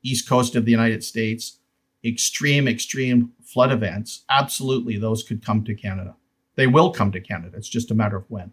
east 0.02 0.28
coast 0.28 0.54
of 0.54 0.64
the 0.64 0.70
United 0.70 1.02
States. 1.02 1.58
Extreme, 2.04 2.68
extreme 2.68 3.32
flood 3.52 3.72
events. 3.72 4.24
Absolutely, 4.30 4.96
those 4.96 5.22
could 5.22 5.44
come 5.44 5.64
to 5.64 5.74
Canada. 5.74 6.16
They 6.54 6.66
will 6.66 6.90
come 6.92 7.12
to 7.12 7.20
Canada. 7.20 7.56
It's 7.56 7.68
just 7.68 7.90
a 7.90 7.94
matter 7.94 8.16
of 8.16 8.30
when. 8.30 8.52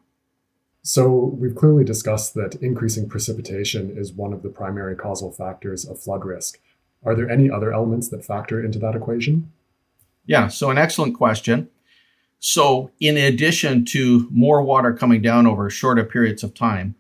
So, 0.81 1.35
we've 1.37 1.55
clearly 1.55 1.83
discussed 1.83 2.33
that 2.35 2.55
increasing 2.55 3.09
precipitation 3.09 3.95
is 3.97 4.13
one 4.13 4.33
of 4.33 4.43
the 4.43 4.49
primary 4.49 4.95
causal 4.95 5.31
factors 5.31 5.85
of 5.85 5.99
flood 5.99 6.23
risk. 6.23 6.59
Are 7.03 7.15
there 7.15 7.29
any 7.29 7.49
other 7.49 7.73
elements 7.73 8.09
that 8.09 8.25
factor 8.25 8.63
into 8.63 8.79
that 8.79 8.95
equation? 8.95 9.51
Yeah, 10.25 10.47
so 10.47 10.69
an 10.69 10.77
excellent 10.77 11.15
question. 11.15 11.69
So, 12.39 12.91
in 12.99 13.17
addition 13.17 13.83
to 13.85 14.27
more 14.31 14.61
water 14.61 14.93
coming 14.93 15.21
down 15.21 15.45
over 15.45 15.69
shorter 15.69 16.05
periods 16.05 16.43
of 16.43 16.53
time, 16.53 16.95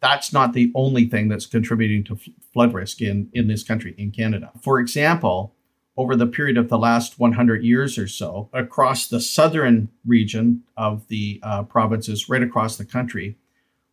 that's 0.00 0.32
not 0.32 0.52
the 0.52 0.70
only 0.74 1.06
thing 1.06 1.28
that's 1.28 1.46
contributing 1.46 2.04
to 2.04 2.18
flood 2.52 2.72
risk 2.72 3.00
in, 3.00 3.28
in 3.32 3.48
this 3.48 3.64
country, 3.64 3.94
in 3.98 4.12
Canada. 4.12 4.52
For 4.62 4.78
example, 4.78 5.55
over 5.96 6.14
the 6.14 6.26
period 6.26 6.58
of 6.58 6.68
the 6.68 6.78
last 6.78 7.18
100 7.18 7.64
years 7.64 7.96
or 7.96 8.06
so, 8.06 8.48
across 8.52 9.06
the 9.06 9.20
southern 9.20 9.88
region 10.04 10.62
of 10.76 11.08
the 11.08 11.40
uh, 11.42 11.62
provinces, 11.62 12.28
right 12.28 12.42
across 12.42 12.76
the 12.76 12.84
country, 12.84 13.36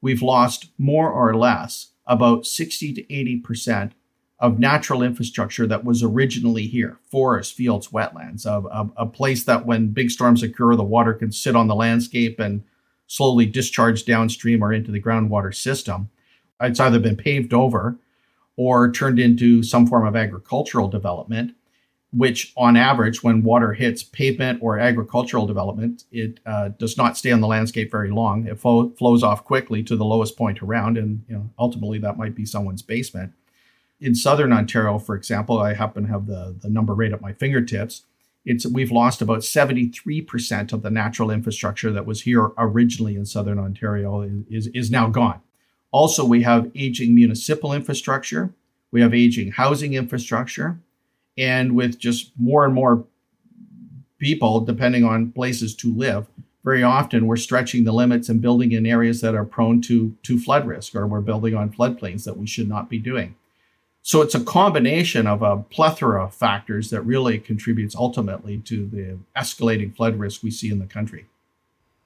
we've 0.02 0.22
lost 0.22 0.68
more 0.78 1.10
or 1.10 1.36
less 1.36 1.92
about 2.06 2.46
60 2.46 2.94
to 2.94 3.14
80 3.14 3.40
percent 3.40 3.94
of 4.40 4.60
natural 4.60 5.02
infrastructure 5.02 5.66
that 5.66 5.86
was 5.86 6.04
originally 6.04 6.68
here 6.68 7.00
forests, 7.10 7.54
fields, 7.54 7.88
wetlands, 7.90 8.46
a, 8.46 8.68
a, 8.68 8.90
a, 9.04 9.06
place 9.06 9.46
that 9.46 9.66
when 9.66 9.88
big 9.88 10.12
storms 10.12 10.44
occur, 10.44 10.76
the 10.76 10.84
water 10.84 11.14
can 11.14 11.32
sit 11.32 11.56
on 11.56 11.68
the 11.68 11.76
landscape 11.76 12.42
and 12.42 12.62
slowly 13.08 13.46
discharge 13.46 14.04
downstream 14.04 14.62
or 14.62 14.74
into 14.74 14.92
the 14.92 15.02
groundwater 15.02 15.56
system. 15.56 16.10
It's 16.60 16.82
either 16.82 17.00
been 17.00 17.16
paved 17.16 17.54
over 17.54 17.98
or 18.58 18.92
turned 18.92 19.18
into 19.18 19.64
some 19.64 19.88
form 19.88 20.06
of 20.06 20.16
agricultural 20.16 20.90
development 20.90 21.56
which 22.16 22.54
on 22.56 22.78
average, 22.78 23.24
when 23.24 23.42
water 23.42 23.74
hits 23.74 24.04
pavement 24.04 24.60
or 24.62 24.78
agricultural 24.78 25.48
development, 25.48 26.04
it 26.12 26.40
uh, 26.46 26.70
does 26.70 26.96
not 26.96 27.18
stay 27.18 27.32
on 27.32 27.42
the 27.42 27.48
landscape 27.48 27.90
very 27.90 28.12
long. 28.12 28.46
It 28.46 28.60
fo- 28.60 28.90
flows 28.92 29.24
off 29.24 29.44
quickly 29.44 29.82
to 29.84 29.96
the 29.96 30.06
lowest 30.06 30.38
point 30.38 30.62
around, 30.62 30.98
and 30.98 31.24
you 31.28 31.36
know, 31.36 31.50
ultimately 31.58 31.98
that 32.00 32.18
might 32.18 32.36
be 32.36 32.46
someone's 32.46 32.84
basement. 32.84 33.34
In 34.00 34.14
southern 34.14 34.54
Ontario, 34.54 35.00
for 35.00 35.16
example, 35.16 35.60
I 35.60 35.74
happen 35.74 36.04
to 36.04 36.10
have 36.10 36.28
the, 36.28 36.56
the 36.62 36.70
number 36.70 36.94
right 36.94 37.12
at 37.12 37.22
my 37.22 37.34
fingertips. 37.34 38.04
It's 38.46 38.68
we've 38.68 38.92
lost 38.92 39.22
about 39.22 39.40
73% 39.40 40.74
of 40.74 40.82
the 40.82 40.92
natural 40.92 41.32
infrastructure 41.32 41.92
that 41.94 42.06
was 42.06 42.24
here 42.24 42.52
originally 42.58 43.16
in 43.16 43.26
southern 43.26 43.58
Ontario 43.58 44.22
is, 44.50 44.68
is 44.68 44.92
now 44.92 45.08
gone. 45.08 45.42
Also, 45.92 46.26
we 46.26 46.44
have 46.44 46.70
aging 46.76 47.16
municipal 47.16 47.74
infrastructure, 47.74 48.54
we 48.92 49.02
have 49.02 49.14
aging 49.14 49.54
housing 49.54 49.94
infrastructure, 49.94 50.80
and 51.38 51.76
with 51.76 51.98
just 51.98 52.32
more 52.38 52.66
and 52.66 52.74
more 52.74 53.06
people 54.20 54.62
depending 54.62 55.04
on 55.04 55.32
places 55.32 55.76
to 55.76 55.94
live 55.94 56.28
very 56.64 56.84
often 56.84 57.28
we're 57.28 57.36
stretching 57.36 57.84
the 57.84 57.92
limits 57.92 58.30
and 58.30 58.42
building 58.42 58.72
in 58.72 58.86
areas 58.86 59.22
that 59.22 59.36
are 59.36 59.46
prone 59.46 59.82
to 59.82 60.16
to 60.24 60.40
flood 60.40 60.66
risk 60.66 60.96
or 60.96 61.06
we're 61.06 61.22
building 61.22 61.54
on 61.54 61.72
floodplains 61.72 62.24
that 62.24 62.38
we 62.38 62.48
should 62.48 62.70
not 62.70 62.90
be 62.90 63.00
doing. 63.00 63.36
So 64.02 64.22
it's 64.22 64.36
a 64.36 64.44
combination 64.44 65.28
of 65.28 65.42
a 65.42 65.58
plethora 65.58 66.26
of 66.26 66.36
factors 66.36 66.90
that 66.90 67.02
really 67.02 67.40
contributes 67.40 67.96
ultimately 67.96 68.58
to 68.60 68.86
the 68.86 69.18
escalating 69.38 69.96
flood 69.96 70.18
risk 70.18 70.44
we 70.44 70.52
see 70.52 70.70
in 70.70 70.80
the 70.80 70.86
country. 70.86 71.26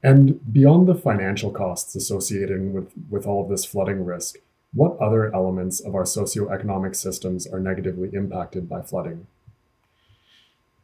And 0.04 0.40
beyond 0.54 0.88
the 0.88 0.94
financial 0.94 1.50
costs 1.50 1.96
associated 1.96 2.72
with, 2.72 2.92
with 3.10 3.26
all 3.26 3.44
of 3.44 3.50
this 3.50 3.66
flooding 3.66 4.06
risk 4.06 4.38
what 4.78 4.98
other 5.00 5.34
elements 5.34 5.80
of 5.80 5.96
our 5.96 6.04
socioeconomic 6.04 6.96
systems 6.96 7.48
are 7.48 7.60
negatively 7.60 8.10
impacted 8.14 8.70
by 8.70 8.82
flooding? 8.84 9.26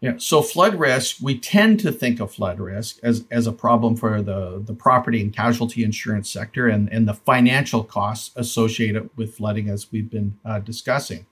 Yeah, 0.02 0.16
so 0.18 0.42
flood 0.42 0.76
risk, 0.76 1.18
we 1.22 1.40
tend 1.40 1.80
to 1.82 1.92
think 1.92 2.20
of 2.20 2.34
flood 2.34 2.60
risk 2.60 2.98
as, 3.04 3.24
as 3.32 3.48
a 3.48 3.54
problem 3.54 3.96
for 3.96 4.22
the, 4.22 4.62
the 4.66 4.74
property 4.74 5.22
and 5.22 5.34
casualty 5.34 5.84
insurance 5.84 6.30
sector 6.30 6.68
and, 6.68 6.92
and 6.92 7.08
the 7.08 7.14
financial 7.14 7.84
costs 7.84 8.32
associated 8.36 9.10
with 9.16 9.38
flooding, 9.38 9.70
as 9.70 9.92
we've 9.92 10.10
been 10.10 10.38
uh, 10.44 10.60
discussing. 10.60 11.26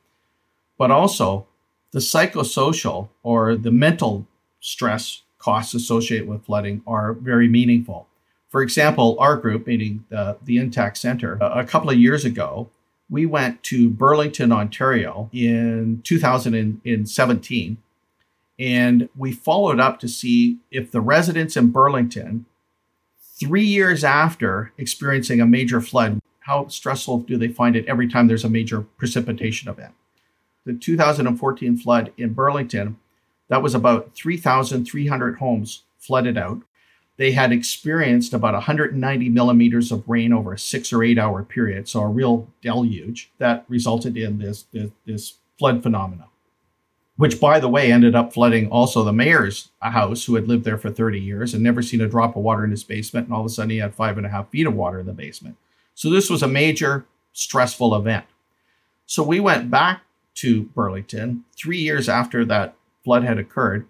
But 0.77 0.91
also, 0.91 1.48
the 1.91 2.00
psychosocial 2.00 3.10
or 3.24 3.56
the 3.56 3.72
mental 3.72 4.27
stress 4.62 5.24
costs 5.38 5.74
associated 5.74 6.29
with 6.29 6.46
flooding 6.46 6.83
are 6.85 7.12
very 7.14 7.48
meaningful. 7.48 8.07
For 8.51 8.61
example, 8.61 9.16
our 9.18 9.37
group, 9.37 9.66
meaning 9.66 10.03
the, 10.09 10.37
the 10.44 10.57
Intact 10.57 10.98
Center, 10.98 11.42
uh, 11.42 11.61
a 11.61 11.64
couple 11.64 11.90
of 11.90 11.98
years 11.98 12.25
ago, 12.25 12.70
we 13.09 13.25
went 13.25 13.64
to 13.64 13.90
Burlington, 13.90 14.51
Ontario 14.51 15.29
in 15.31 16.01
2017, 16.03 17.77
and 18.59 19.09
we 19.16 19.31
followed 19.31 19.79
up 19.79 20.01
to 20.01 20.09
see 20.09 20.57
if 20.70 20.92
the 20.92 21.00
residents 21.00 21.55
in 21.55 21.72
Burlington, 21.72 22.46
three 23.40 23.64
years 23.64 24.03
after 24.03 24.74
experiencing 24.77 25.40
a 25.40 25.46
major 25.46 25.79
flood, 25.79 26.22
how 26.42 26.68
stressful 26.68 27.20
do 27.20 27.37
they 27.37 27.48
find 27.48 27.77
it 27.77 27.85
every 27.85 28.09
time 28.09 28.27
there's 28.27 28.44
a 28.44 28.50
major 28.50 28.81
precipitation 28.81 29.70
event? 29.70 29.94
The 30.66 30.74
2014 30.74 31.77
flood 31.77 32.11
in 32.18 32.33
Burlington, 32.33 32.98
that 33.48 33.64
was 33.64 33.74
about 33.74 34.14
3,300 34.14 35.37
homes 35.37 35.83
flooded 35.98 36.37
out 36.37 36.61
they 37.22 37.34
had 37.34 37.51
experienced 37.51 38.34
about 38.34 38.55
190 38.55 39.29
millimeters 39.29 39.92
of 39.92 40.10
rain 40.10 40.34
over 40.34 40.53
a 40.53 40.57
six 40.57 40.92
or 40.92 41.03
eight 41.03 41.20
hour 41.20 41.44
period, 41.44 41.88
so 41.88 42.00
a 42.00 42.07
real 42.07 42.48
deluge 42.64 43.31
that 43.38 43.64
resulted 43.68 44.18
in 44.18 44.40
this, 44.40 44.64
this, 44.72 44.90
this 45.05 45.38
flood 45.60 45.84
phenomena, 45.84 46.29
which, 47.18 47.40
by 47.40 47.60
the 47.60 47.70
way, 47.70 47.92
ended 47.92 48.16
up 48.16 48.34
flooding 48.34 48.68
also 48.72 49.03
the 49.03 49.14
mayor's 49.14 49.70
house, 49.84 50.25
who 50.25 50.34
had 50.34 50.48
lived 50.48 50.64
there 50.64 50.79
for 50.79 50.90
30 50.90 51.20
years 51.20 51.53
and 51.53 51.62
never 51.62 51.84
seen 51.84 52.01
a 52.01 52.07
drop 52.07 52.36
of 52.36 52.42
water 52.42 52.66
in 52.66 52.72
his 52.72 52.84
basement. 52.84 53.27
And 53.27 53.36
all 53.36 53.42
of 53.42 53.46
a 53.46 53.50
sudden, 53.50 53.70
he 53.70 53.77
had 53.77 53.94
five 53.94 54.18
and 54.18 54.25
a 54.25 54.29
half 54.29 54.50
feet 54.50 54.66
of 54.66 54.74
water 54.74 55.01
in 55.01 55.05
the 55.05 55.14
basement. 55.14 55.57
So, 55.94 56.10
this 56.10 56.27
was 56.27 56.42
a 56.42 56.48
major 56.48 57.05
stressful 57.34 57.94
event. 57.94 58.25
So, 59.05 59.22
we 59.22 59.40
went 59.40 59.70
back 59.70 60.01
to 60.38 60.64
Burlington 60.64 61.44
three 61.55 61.81
years 61.81 62.10
after 62.10 62.44
that 62.46 62.74
flood 63.03 63.24
had 63.24 63.38
occurred 63.38 63.88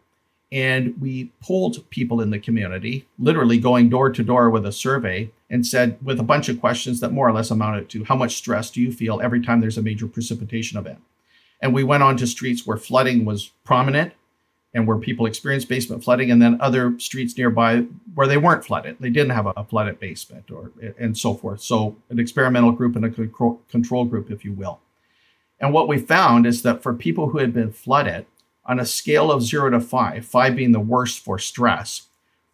and 0.51 0.99
we 0.99 1.31
polled 1.41 1.89
people 1.91 2.19
in 2.19 2.29
the 2.29 2.39
community, 2.39 3.07
literally 3.17 3.57
going 3.57 3.89
door 3.89 4.09
to 4.09 4.23
door 4.23 4.49
with 4.49 4.65
a 4.65 4.71
survey 4.71 5.31
and 5.49 5.65
said, 5.65 5.97
with 6.03 6.19
a 6.19 6.23
bunch 6.23 6.49
of 6.49 6.59
questions 6.59 6.99
that 6.99 7.11
more 7.11 7.27
or 7.27 7.31
less 7.31 7.51
amounted 7.51 7.89
to 7.89 8.03
how 8.03 8.15
much 8.15 8.35
stress 8.35 8.69
do 8.69 8.81
you 8.81 8.91
feel 8.91 9.21
every 9.21 9.41
time 9.41 9.61
there's 9.61 9.77
a 9.77 9.81
major 9.81 10.07
precipitation 10.07 10.77
event? 10.77 10.99
And 11.61 11.73
we 11.73 11.83
went 11.83 12.03
on 12.03 12.17
to 12.17 12.27
streets 12.27 12.65
where 12.65 12.77
flooding 12.77 13.23
was 13.23 13.51
prominent 13.63 14.13
and 14.73 14.87
where 14.87 14.97
people 14.97 15.25
experienced 15.25 15.67
basement 15.67 16.03
flooding, 16.03 16.31
and 16.31 16.41
then 16.41 16.59
other 16.61 16.97
streets 16.97 17.37
nearby 17.37 17.85
where 18.13 18.27
they 18.27 18.37
weren't 18.37 18.63
flooded. 18.63 18.95
They 18.99 19.09
didn't 19.09 19.31
have 19.31 19.45
a, 19.45 19.65
flooded 19.65 19.99
basement 19.99 20.49
or 20.49 20.71
and 20.97 21.17
so 21.17 21.33
forth. 21.33 21.61
So 21.61 21.97
an 22.09 22.19
experimental 22.19 22.71
group 22.71 22.95
and 22.95 23.03
a 23.03 23.09
control 23.09 24.05
group, 24.05 24.31
if 24.31 24.45
you 24.45 24.53
will. 24.53 24.79
And 25.59 25.73
what 25.73 25.89
we 25.89 25.97
found 25.97 26.45
is 26.45 26.61
that 26.61 26.81
for 26.81 26.93
people 26.93 27.29
who 27.29 27.39
had 27.39 27.53
been 27.53 27.71
flooded, 27.71 28.25
on 28.65 28.79
a 28.79 28.85
scale 28.85 29.31
of 29.31 29.43
zero 29.43 29.69
to 29.69 29.79
five, 29.79 30.25
five 30.25 30.55
being 30.55 30.71
the 30.71 30.79
worst 30.79 31.19
for 31.19 31.39
stress, 31.39 32.07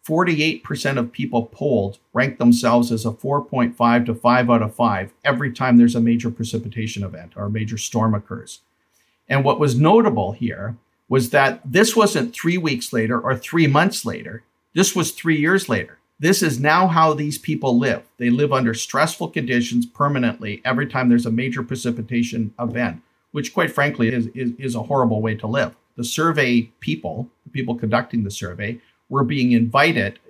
48% 0.08 0.98
of 0.98 1.12
people 1.12 1.46
polled 1.52 1.98
rank 2.14 2.38
themselves 2.38 2.90
as 2.90 3.04
a 3.04 3.10
4.5 3.10 4.06
to 4.06 4.14
5 4.14 4.50
out 4.50 4.62
of 4.62 4.74
5 4.74 5.12
every 5.22 5.52
time 5.52 5.76
there's 5.76 5.94
a 5.94 6.00
major 6.00 6.30
precipitation 6.30 7.04
event 7.04 7.34
or 7.36 7.44
a 7.44 7.50
major 7.50 7.76
storm 7.76 8.14
occurs. 8.14 8.60
And 9.28 9.44
what 9.44 9.60
was 9.60 9.78
notable 9.78 10.32
here 10.32 10.76
was 11.10 11.30
that 11.30 11.60
this 11.64 11.94
wasn't 11.94 12.34
three 12.34 12.56
weeks 12.56 12.92
later 12.92 13.20
or 13.20 13.36
three 13.36 13.66
months 13.66 14.06
later. 14.06 14.44
This 14.74 14.96
was 14.96 15.10
three 15.10 15.38
years 15.38 15.68
later. 15.68 15.98
This 16.18 16.42
is 16.42 16.58
now 16.58 16.88
how 16.88 17.12
these 17.12 17.38
people 17.38 17.78
live. 17.78 18.02
They 18.16 18.30
live 18.30 18.52
under 18.52 18.74
stressful 18.74 19.28
conditions 19.28 19.84
permanently 19.86 20.62
every 20.64 20.86
time 20.86 21.08
there's 21.08 21.26
a 21.26 21.30
major 21.30 21.62
precipitation 21.62 22.54
event, 22.58 23.02
which, 23.30 23.54
quite 23.54 23.70
frankly, 23.70 24.08
is, 24.08 24.26
is, 24.28 24.52
is 24.58 24.74
a 24.74 24.82
horrible 24.82 25.20
way 25.20 25.34
to 25.36 25.46
live 25.46 25.74
the 25.98 26.04
survey 26.04 26.62
people, 26.78 27.28
the 27.44 27.50
people 27.50 27.74
conducting 27.74 28.22
the 28.22 28.30
survey, 28.30 28.80
were 29.08 29.24
being 29.24 29.50
invited 29.52 30.20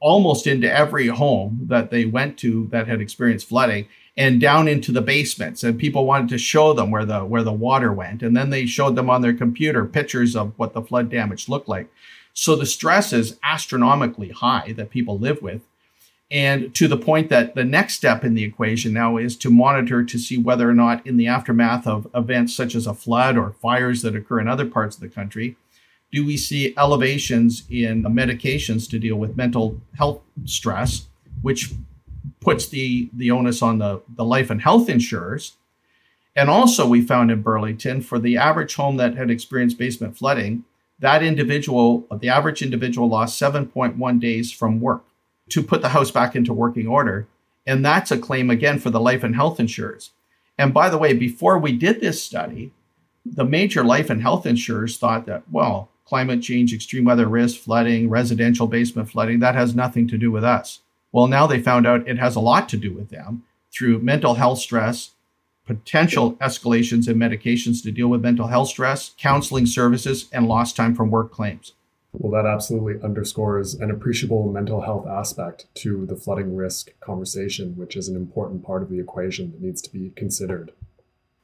almost 0.00 0.46
into 0.46 0.72
every 0.72 1.06
home 1.06 1.60
that 1.66 1.90
they 1.90 2.06
went 2.06 2.38
to 2.38 2.66
that 2.68 2.88
had 2.88 3.00
experienced 3.00 3.48
flooding 3.48 3.86
and 4.16 4.40
down 4.40 4.66
into 4.66 4.90
the 4.90 5.02
basements. 5.02 5.62
And 5.62 5.78
people 5.78 6.06
wanted 6.06 6.30
to 6.30 6.38
show 6.38 6.72
them 6.72 6.90
where 6.90 7.04
the 7.04 7.20
where 7.20 7.42
the 7.42 7.52
water 7.52 7.92
went. 7.92 8.22
And 8.22 8.34
then 8.34 8.48
they 8.48 8.64
showed 8.64 8.96
them 8.96 9.10
on 9.10 9.20
their 9.20 9.34
computer 9.34 9.84
pictures 9.84 10.34
of 10.34 10.54
what 10.56 10.72
the 10.72 10.82
flood 10.82 11.10
damage 11.10 11.48
looked 11.48 11.68
like. 11.68 11.92
So 12.32 12.56
the 12.56 12.66
stress 12.66 13.12
is 13.12 13.38
astronomically 13.44 14.30
high 14.30 14.72
that 14.76 14.90
people 14.90 15.18
live 15.18 15.42
with 15.42 15.60
and 16.32 16.74
to 16.74 16.88
the 16.88 16.96
point 16.96 17.28
that 17.28 17.54
the 17.54 17.62
next 17.62 17.92
step 17.92 18.24
in 18.24 18.32
the 18.32 18.42
equation 18.42 18.94
now 18.94 19.18
is 19.18 19.36
to 19.36 19.50
monitor 19.50 20.02
to 20.02 20.18
see 20.18 20.38
whether 20.38 20.68
or 20.68 20.72
not, 20.72 21.06
in 21.06 21.18
the 21.18 21.26
aftermath 21.26 21.86
of 21.86 22.08
events 22.14 22.54
such 22.54 22.74
as 22.74 22.86
a 22.86 22.94
flood 22.94 23.36
or 23.36 23.52
fires 23.60 24.00
that 24.00 24.16
occur 24.16 24.40
in 24.40 24.48
other 24.48 24.64
parts 24.64 24.96
of 24.96 25.02
the 25.02 25.10
country, 25.10 25.56
do 26.10 26.24
we 26.24 26.38
see 26.38 26.74
elevations 26.78 27.64
in 27.68 28.02
medications 28.04 28.88
to 28.88 28.98
deal 28.98 29.16
with 29.16 29.36
mental 29.36 29.78
health 29.98 30.22
stress, 30.46 31.06
which 31.42 31.74
puts 32.40 32.66
the, 32.66 33.10
the 33.12 33.30
onus 33.30 33.60
on 33.60 33.76
the, 33.76 34.00
the 34.16 34.24
life 34.24 34.48
and 34.48 34.62
health 34.62 34.88
insurers. 34.88 35.56
And 36.34 36.48
also, 36.48 36.88
we 36.88 37.02
found 37.02 37.30
in 37.30 37.42
Burlington 37.42 38.00
for 38.00 38.18
the 38.18 38.38
average 38.38 38.74
home 38.76 38.96
that 38.96 39.16
had 39.16 39.30
experienced 39.30 39.76
basement 39.76 40.16
flooding, 40.16 40.64
that 40.98 41.22
individual, 41.22 42.06
the 42.10 42.30
average 42.30 42.62
individual 42.62 43.08
lost 43.08 43.40
7.1 43.40 44.18
days 44.18 44.50
from 44.50 44.80
work 44.80 45.04
to 45.52 45.62
put 45.62 45.82
the 45.82 45.90
house 45.90 46.10
back 46.10 46.34
into 46.34 46.52
working 46.52 46.86
order. 46.86 47.26
And 47.66 47.84
that's 47.84 48.10
a 48.10 48.18
claim 48.18 48.50
again 48.50 48.78
for 48.78 48.90
the 48.90 49.00
life 49.00 49.22
and 49.22 49.34
health 49.34 49.60
insurers. 49.60 50.10
And 50.58 50.74
by 50.74 50.90
the 50.90 50.98
way, 50.98 51.12
before 51.12 51.58
we 51.58 51.72
did 51.72 52.00
this 52.00 52.22
study, 52.22 52.72
the 53.24 53.44
major 53.44 53.84
life 53.84 54.10
and 54.10 54.20
health 54.20 54.46
insurers 54.46 54.98
thought 54.98 55.26
that, 55.26 55.42
well, 55.50 55.90
climate 56.04 56.42
change, 56.42 56.74
extreme 56.74 57.04
weather 57.04 57.28
risk, 57.28 57.60
flooding, 57.60 58.08
residential 58.08 58.66
basement 58.66 59.10
flooding, 59.10 59.40
that 59.40 59.54
has 59.54 59.74
nothing 59.74 60.08
to 60.08 60.18
do 60.18 60.30
with 60.30 60.44
us. 60.44 60.80
Well, 61.12 61.26
now 61.26 61.46
they 61.46 61.60
found 61.60 61.86
out 61.86 62.08
it 62.08 62.18
has 62.18 62.34
a 62.34 62.40
lot 62.40 62.68
to 62.70 62.76
do 62.76 62.92
with 62.92 63.10
them 63.10 63.44
through 63.72 64.00
mental 64.00 64.34
health 64.34 64.58
stress, 64.58 65.10
potential 65.66 66.34
escalations 66.34 67.08
in 67.08 67.16
medications 67.16 67.82
to 67.82 67.92
deal 67.92 68.08
with 68.08 68.22
mental 68.22 68.48
health 68.48 68.68
stress, 68.68 69.12
counseling 69.18 69.66
services, 69.66 70.28
and 70.32 70.48
lost 70.48 70.74
time 70.74 70.94
from 70.94 71.10
work 71.10 71.30
claims. 71.30 71.72
Well, 72.12 72.32
that 72.32 72.48
absolutely 72.48 73.02
underscores 73.02 73.74
an 73.74 73.90
appreciable 73.90 74.50
mental 74.52 74.82
health 74.82 75.06
aspect 75.06 75.66
to 75.76 76.04
the 76.04 76.16
flooding 76.16 76.54
risk 76.54 76.90
conversation, 77.00 77.74
which 77.76 77.96
is 77.96 78.08
an 78.08 78.16
important 78.16 78.64
part 78.64 78.82
of 78.82 78.90
the 78.90 79.00
equation 79.00 79.52
that 79.52 79.62
needs 79.62 79.80
to 79.82 79.92
be 79.92 80.10
considered. 80.14 80.72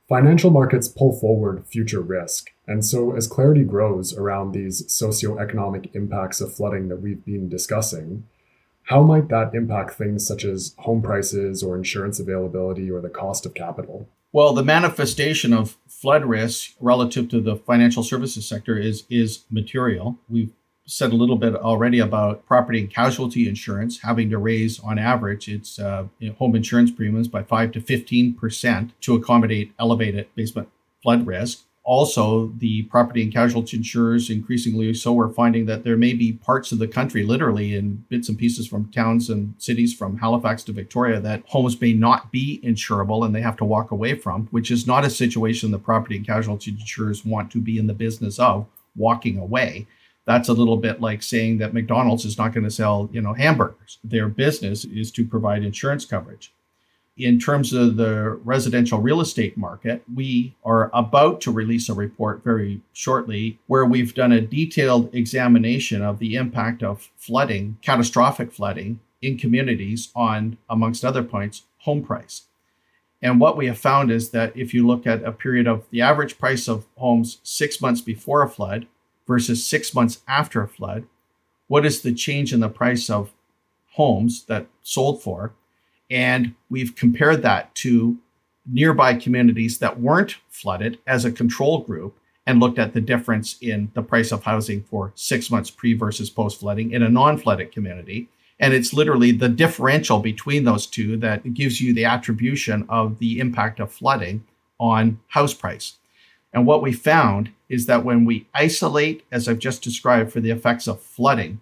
Financial 0.09 0.51
markets 0.51 0.89
pull 0.89 1.19
forward 1.19 1.67
future 1.67 2.01
risk, 2.01 2.51
and 2.67 2.85
so 2.85 3.15
as 3.15 3.27
clarity 3.27 3.65
grows 3.65 4.17
around 4.17 4.53
these 4.53 4.83
socioeconomic 4.87 5.95
impacts 5.95 6.41
of 6.41 6.55
flooding 6.55 6.89
that 6.89 7.03
we've 7.03 7.25
been 7.25 7.49
discussing, 7.49 8.25
how 8.85 9.03
might 9.03 9.29
that 9.29 9.55
impact 9.55 9.93
things 9.93 10.27
such 10.27 10.45
as 10.45 10.75
home 10.79 11.03
prices 11.03 11.63
or 11.63 11.77
insurance 11.77 12.19
availability 12.19 12.91
or 12.91 13.03
the 13.03 13.11
cost 13.11 13.45
of 13.45 13.53
capital? 13.53 14.09
Well, 14.33 14.55
the 14.55 14.63
manifestation 14.63 15.53
of 15.53 15.77
flood 15.87 16.25
risk 16.25 16.73
relative 16.81 17.29
to 17.31 17.41
the 17.41 17.57
financial 17.57 18.03
services 18.03 18.49
sector 18.49 18.79
is 18.79 19.05
is 19.11 19.45
material. 19.51 20.19
We've 20.29 20.53
said 20.89 21.13
a 21.13 21.17
little 21.17 21.37
bit 21.37 21.55
already 21.55 21.99
about 21.99 22.45
property 22.47 22.81
and 22.81 22.91
casualty 22.91 23.47
insurance 23.47 24.01
having 24.01 24.31
to 24.31 24.39
raise, 24.39 24.81
on 24.81 24.99
average, 24.99 25.47
its 25.47 25.79
uh, 25.79 26.07
home 26.39 26.57
insurance 26.57 26.91
premiums 26.91 27.29
by 27.29 27.43
five 27.43 27.71
to 27.73 27.81
fifteen 27.81 28.35
percent 28.35 28.93
to 29.03 29.15
accommodate 29.15 29.73
elevated 29.79 30.27
basement 30.35 30.69
flood 31.03 31.27
risk. 31.27 31.65
Also 31.85 32.49
the 32.59 32.83
property 32.85 33.23
and 33.23 33.33
casualty 33.33 33.77
insurers 33.77 34.29
increasingly 34.31 34.93
so 34.95 35.19
are 35.21 35.31
finding 35.31 35.67
that 35.67 35.85
there 35.85 35.97
may 35.97 36.13
be 36.13 36.33
parts 36.33 36.73
of 36.73 36.79
the 36.79 36.89
country 36.89 37.23
literally 37.23 37.75
in 37.75 38.05
bits 38.09 38.29
and 38.29 38.39
pieces 38.39 38.67
from 38.67 38.91
towns 38.91 39.31
and 39.31 39.55
cities 39.59 39.95
from 39.95 40.19
halifax 40.19 40.63
to 40.65 40.73
victoria 40.73 41.19
that 41.19 41.43
homes 41.47 41.81
may 41.81 41.95
not 41.95 42.31
be 42.31 42.61
insurable 42.63 43.25
and 43.25 43.35
they 43.35 43.41
have 43.41 43.57
to 43.57 43.65
walk 43.65 43.91
away 43.91 44.15
from 44.15 44.49
which 44.51 44.71
is 44.71 44.87
not 44.87 45.03
a 45.03 45.09
situation 45.09 45.71
the 45.71 45.79
property 45.79 46.17
and 46.19 46.27
casualty 46.27 46.73
insurers 46.73 47.25
want 47.25 47.51
to 47.51 47.59
be 47.59 47.79
in 47.79 47.87
the 47.87 47.95
business 47.95 48.39
of 48.39 48.67
walking 48.95 49.39
away 49.39 49.87
that's 50.29 50.49
a 50.49 50.53
little 50.53 50.77
bit 50.77 51.01
like 51.01 51.23
saying 51.23 51.59
that 51.59 51.75
mcdonald's 51.75 52.25
is 52.25 52.39
not 52.39 52.53
going 52.53 52.65
to 52.65 52.71
sell 52.71 53.09
you 53.13 53.21
know 53.21 53.35
hamburgers 53.35 53.99
their 54.05 54.29
business 54.29 54.85
is 54.85 55.11
to 55.11 55.25
provide 55.27 55.65
insurance 55.65 56.05
coverage 56.05 56.53
in 57.19 57.41
terms 57.41 57.73
of 57.73 57.97
the 57.97 58.39
residential 58.45 59.01
real 59.01 59.21
estate 59.21 59.59
market, 59.59 60.05
we 60.15 60.55
are 60.65 60.89
about 60.95 61.41
to 61.43 61.51
release 61.51 61.89
a 61.89 61.95
report 61.95 62.45
very 62.45 62.81
shortly 62.93 63.59
where 63.67 63.85
we've 63.85 64.15
done 64.15 64.31
a 64.31 64.41
detailed 64.41 65.13
examination 65.13 66.01
of 66.01 66.21
the 66.21 66.37
impact 66.37 66.83
of 66.83 67.11
flooding, 67.17 67.77
catastrophic 67.83 68.53
flooding 68.53 69.01
in 69.21 69.37
communities 69.37 70.11
on, 70.15 70.59
amongst 70.71 71.05
other 71.05 71.25
points, 71.25 71.65
home 71.79 72.05
price. 72.05 72.43
And 73.21 73.41
what 73.41 73.57
we 73.57 73.67
have 73.67 73.79
found 73.79 74.13
is 74.13 74.31
that 74.31 74.57
if 74.57 74.73
you 74.73 74.87
look 74.87 75.05
at 75.05 75.25
a 75.25 75.33
period 75.33 75.67
of 75.67 75.87
the 75.91 76.01
average 76.01 76.39
price 76.39 76.69
of 76.69 76.87
homes 76.97 77.39
six 77.43 77.81
months 77.81 78.01
before 78.01 78.43
a 78.43 78.49
flood 78.49 78.87
versus 79.29 79.65
six 79.65 79.95
months 79.95 80.23
after 80.27 80.63
a 80.63 80.69
flood, 80.69 81.07
what 81.69 81.87
is 81.87 82.03
the 82.03 82.13
change 82.13 82.53
in 82.53 82.59
the 82.59 82.69
price 82.69 83.09
of 83.09 83.31
homes 83.93 84.45
that 84.47 84.67
sold 84.83 85.23
for? 85.23 85.53
And 86.11 86.55
we've 86.71 86.97
compared 86.97 87.43
that 87.43 87.75
to 87.77 88.19
nearby 88.67 89.15
communities 89.15 89.79
that 89.79 90.01
weren't 90.01 90.37
flooded 90.49 90.99
as 91.07 91.25
a 91.25 91.31
control 91.31 91.81
group 91.83 92.19
and 92.47 92.61
looked 92.61 92.79
at 92.79 92.95
the 92.95 93.01
difference 93.01 93.59
in 93.61 93.91
the 93.93 94.03
price 94.03 94.33
of 94.33 94.45
housing 94.45 94.83
for 94.83 95.13
six 95.15 95.51
months 95.51 95.71
pre 95.71 95.93
versus 95.93 96.31
post 96.31 96.61
flooding 96.61 96.93
in 96.93 97.03
a 97.03 97.09
non 97.09 97.37
flooded 97.37 97.71
community. 97.73 98.29
And 98.59 98.75
it's 98.75 98.95
literally 98.95 99.31
the 99.31 99.49
differential 99.49 100.19
between 100.19 100.65
those 100.65 100.87
two 100.87 101.17
that 101.19 101.55
gives 101.55 101.81
you 101.81 101.95
the 101.95 102.07
attribution 102.07 102.87
of 102.89 103.19
the 103.19 103.39
impact 103.39 103.79
of 103.79 103.93
flooding 103.93 104.45
on 104.81 105.21
house 105.29 105.55
price. 105.55 105.99
And 106.53 106.67
what 106.67 106.83
we 106.83 106.93
found 106.93 107.51
is 107.69 107.87
that 107.87 108.05
when 108.05 108.25
we 108.25 108.47
isolate, 108.55 109.25
as 109.31 109.49
I've 109.49 109.59
just 109.59 109.83
described, 109.83 110.33
for 110.33 110.41
the 110.41 110.51
effects 110.51 110.87
of 110.87 111.01
flooding, 111.01 111.61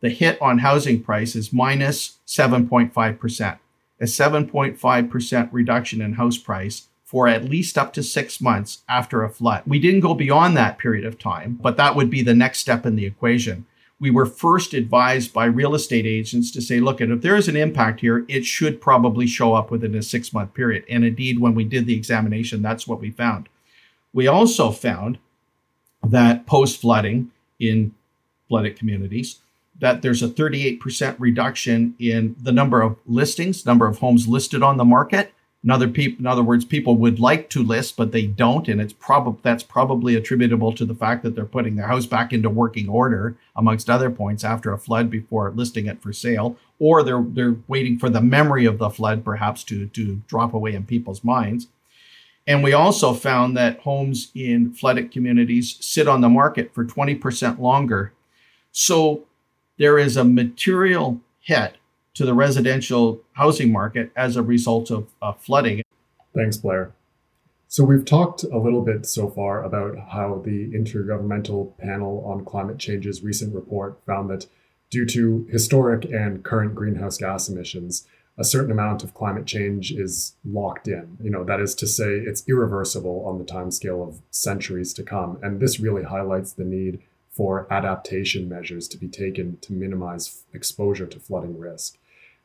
the 0.00 0.10
hit 0.10 0.40
on 0.42 0.58
housing 0.58 1.02
price 1.02 1.34
is 1.34 1.52
minus 1.52 2.18
7.5% 2.26 3.58
a 4.00 4.04
7.5% 4.04 5.48
reduction 5.52 6.00
in 6.00 6.14
house 6.14 6.38
price 6.38 6.88
for 7.04 7.28
at 7.28 7.44
least 7.44 7.78
up 7.78 7.92
to 7.92 8.02
six 8.02 8.40
months 8.40 8.82
after 8.88 9.22
a 9.22 9.30
flood. 9.30 9.62
We 9.66 9.78
didn't 9.78 10.00
go 10.00 10.14
beyond 10.14 10.56
that 10.56 10.78
period 10.78 11.04
of 11.04 11.18
time, 11.18 11.58
but 11.60 11.76
that 11.76 11.94
would 11.94 12.10
be 12.10 12.22
the 12.22 12.34
next 12.34 12.58
step 12.58 12.84
in 12.84 12.96
the 12.96 13.06
equation. 13.06 13.66
We 14.00 14.10
were 14.10 14.26
first 14.26 14.74
advised 14.74 15.32
by 15.32 15.44
real 15.44 15.74
estate 15.74 16.06
agents 16.06 16.50
to 16.52 16.60
say, 16.60 16.80
look, 16.80 17.00
if 17.00 17.20
there 17.20 17.36
is 17.36 17.46
an 17.46 17.56
impact 17.56 18.00
here, 18.00 18.24
it 18.28 18.44
should 18.44 18.80
probably 18.80 19.26
show 19.26 19.54
up 19.54 19.70
within 19.70 19.94
a 19.94 20.02
six 20.02 20.32
month 20.32 20.54
period. 20.54 20.84
And 20.90 21.04
indeed, 21.04 21.38
when 21.38 21.54
we 21.54 21.64
did 21.64 21.86
the 21.86 21.96
examination, 21.96 22.60
that's 22.60 22.88
what 22.88 23.00
we 23.00 23.10
found. 23.10 23.48
We 24.12 24.26
also 24.26 24.70
found 24.70 25.18
that 26.10 26.46
post 26.46 26.80
flooding 26.80 27.30
in 27.58 27.94
flooded 28.48 28.78
communities, 28.78 29.40
that 29.78 30.02
there's 30.02 30.22
a 30.22 30.28
38% 30.28 31.16
reduction 31.18 31.94
in 31.98 32.36
the 32.40 32.52
number 32.52 32.82
of 32.82 32.96
listings, 33.06 33.66
number 33.66 33.86
of 33.86 33.98
homes 33.98 34.28
listed 34.28 34.62
on 34.62 34.76
the 34.76 34.84
market. 34.84 35.32
In 35.64 35.70
other, 35.70 35.86
in 35.86 36.26
other 36.26 36.42
words, 36.42 36.66
people 36.66 36.96
would 36.96 37.18
like 37.18 37.48
to 37.50 37.62
list, 37.62 37.96
but 37.96 38.12
they 38.12 38.26
don't, 38.26 38.68
and 38.68 38.82
it's 38.82 38.92
probably 38.92 39.40
that's 39.42 39.62
probably 39.62 40.14
attributable 40.14 40.74
to 40.74 40.84
the 40.84 40.94
fact 40.94 41.22
that 41.22 41.34
they're 41.34 41.46
putting 41.46 41.76
their 41.76 41.86
house 41.86 42.04
back 42.04 42.34
into 42.34 42.50
working 42.50 42.86
order, 42.86 43.38
amongst 43.56 43.88
other 43.88 44.10
points, 44.10 44.44
after 44.44 44.74
a 44.74 44.78
flood 44.78 45.08
before 45.08 45.50
listing 45.52 45.86
it 45.86 46.02
for 46.02 46.12
sale, 46.12 46.58
or 46.78 47.02
they're 47.02 47.24
they're 47.26 47.56
waiting 47.66 47.98
for 47.98 48.10
the 48.10 48.20
memory 48.20 48.66
of 48.66 48.76
the 48.76 48.90
flood 48.90 49.24
perhaps 49.24 49.64
to 49.64 49.86
to 49.86 50.20
drop 50.28 50.52
away 50.52 50.74
in 50.74 50.84
people's 50.84 51.24
minds. 51.24 51.68
And 52.46 52.62
we 52.62 52.72
also 52.72 53.14
found 53.14 53.56
that 53.56 53.80
homes 53.80 54.30
in 54.34 54.72
flooded 54.72 55.10
communities 55.10 55.78
sit 55.80 56.06
on 56.06 56.20
the 56.20 56.28
market 56.28 56.74
for 56.74 56.84
20% 56.84 57.58
longer. 57.58 58.12
So 58.72 59.24
there 59.78 59.98
is 59.98 60.16
a 60.16 60.24
material 60.24 61.20
hit 61.40 61.76
to 62.14 62.24
the 62.24 62.34
residential 62.34 63.22
housing 63.32 63.72
market 63.72 64.10
as 64.14 64.36
a 64.36 64.42
result 64.42 64.90
of 64.90 65.08
uh, 65.20 65.32
flooding. 65.32 65.82
Thanks, 66.34 66.56
Blair. 66.56 66.92
So, 67.66 67.82
we've 67.82 68.04
talked 68.04 68.44
a 68.44 68.58
little 68.58 68.82
bit 68.82 69.04
so 69.04 69.28
far 69.28 69.64
about 69.64 69.98
how 70.12 70.40
the 70.44 70.70
Intergovernmental 70.70 71.76
Panel 71.78 72.24
on 72.24 72.44
Climate 72.44 72.78
Change's 72.78 73.24
recent 73.24 73.52
report 73.52 73.98
found 74.06 74.30
that 74.30 74.46
due 74.90 75.04
to 75.06 75.44
historic 75.50 76.04
and 76.04 76.44
current 76.44 76.76
greenhouse 76.76 77.16
gas 77.16 77.48
emissions, 77.48 78.06
a 78.36 78.44
certain 78.44 78.72
amount 78.72 79.04
of 79.04 79.14
climate 79.14 79.46
change 79.46 79.92
is 79.92 80.34
locked 80.44 80.88
in. 80.88 81.16
You 81.22 81.30
know, 81.30 81.44
that 81.44 81.60
is 81.60 81.74
to 81.76 81.86
say, 81.86 82.14
it's 82.14 82.42
irreversible 82.48 83.24
on 83.26 83.38
the 83.38 83.44
timescale 83.44 84.06
of 84.06 84.20
centuries 84.30 84.92
to 84.94 85.02
come. 85.02 85.38
And 85.42 85.60
this 85.60 85.78
really 85.78 86.02
highlights 86.02 86.52
the 86.52 86.64
need 86.64 87.00
for 87.30 87.66
adaptation 87.72 88.48
measures 88.48 88.88
to 88.88 88.98
be 88.98 89.08
taken 89.08 89.58
to 89.60 89.72
minimize 89.72 90.44
exposure 90.52 91.06
to 91.06 91.20
flooding 91.20 91.58
risk. 91.58 91.98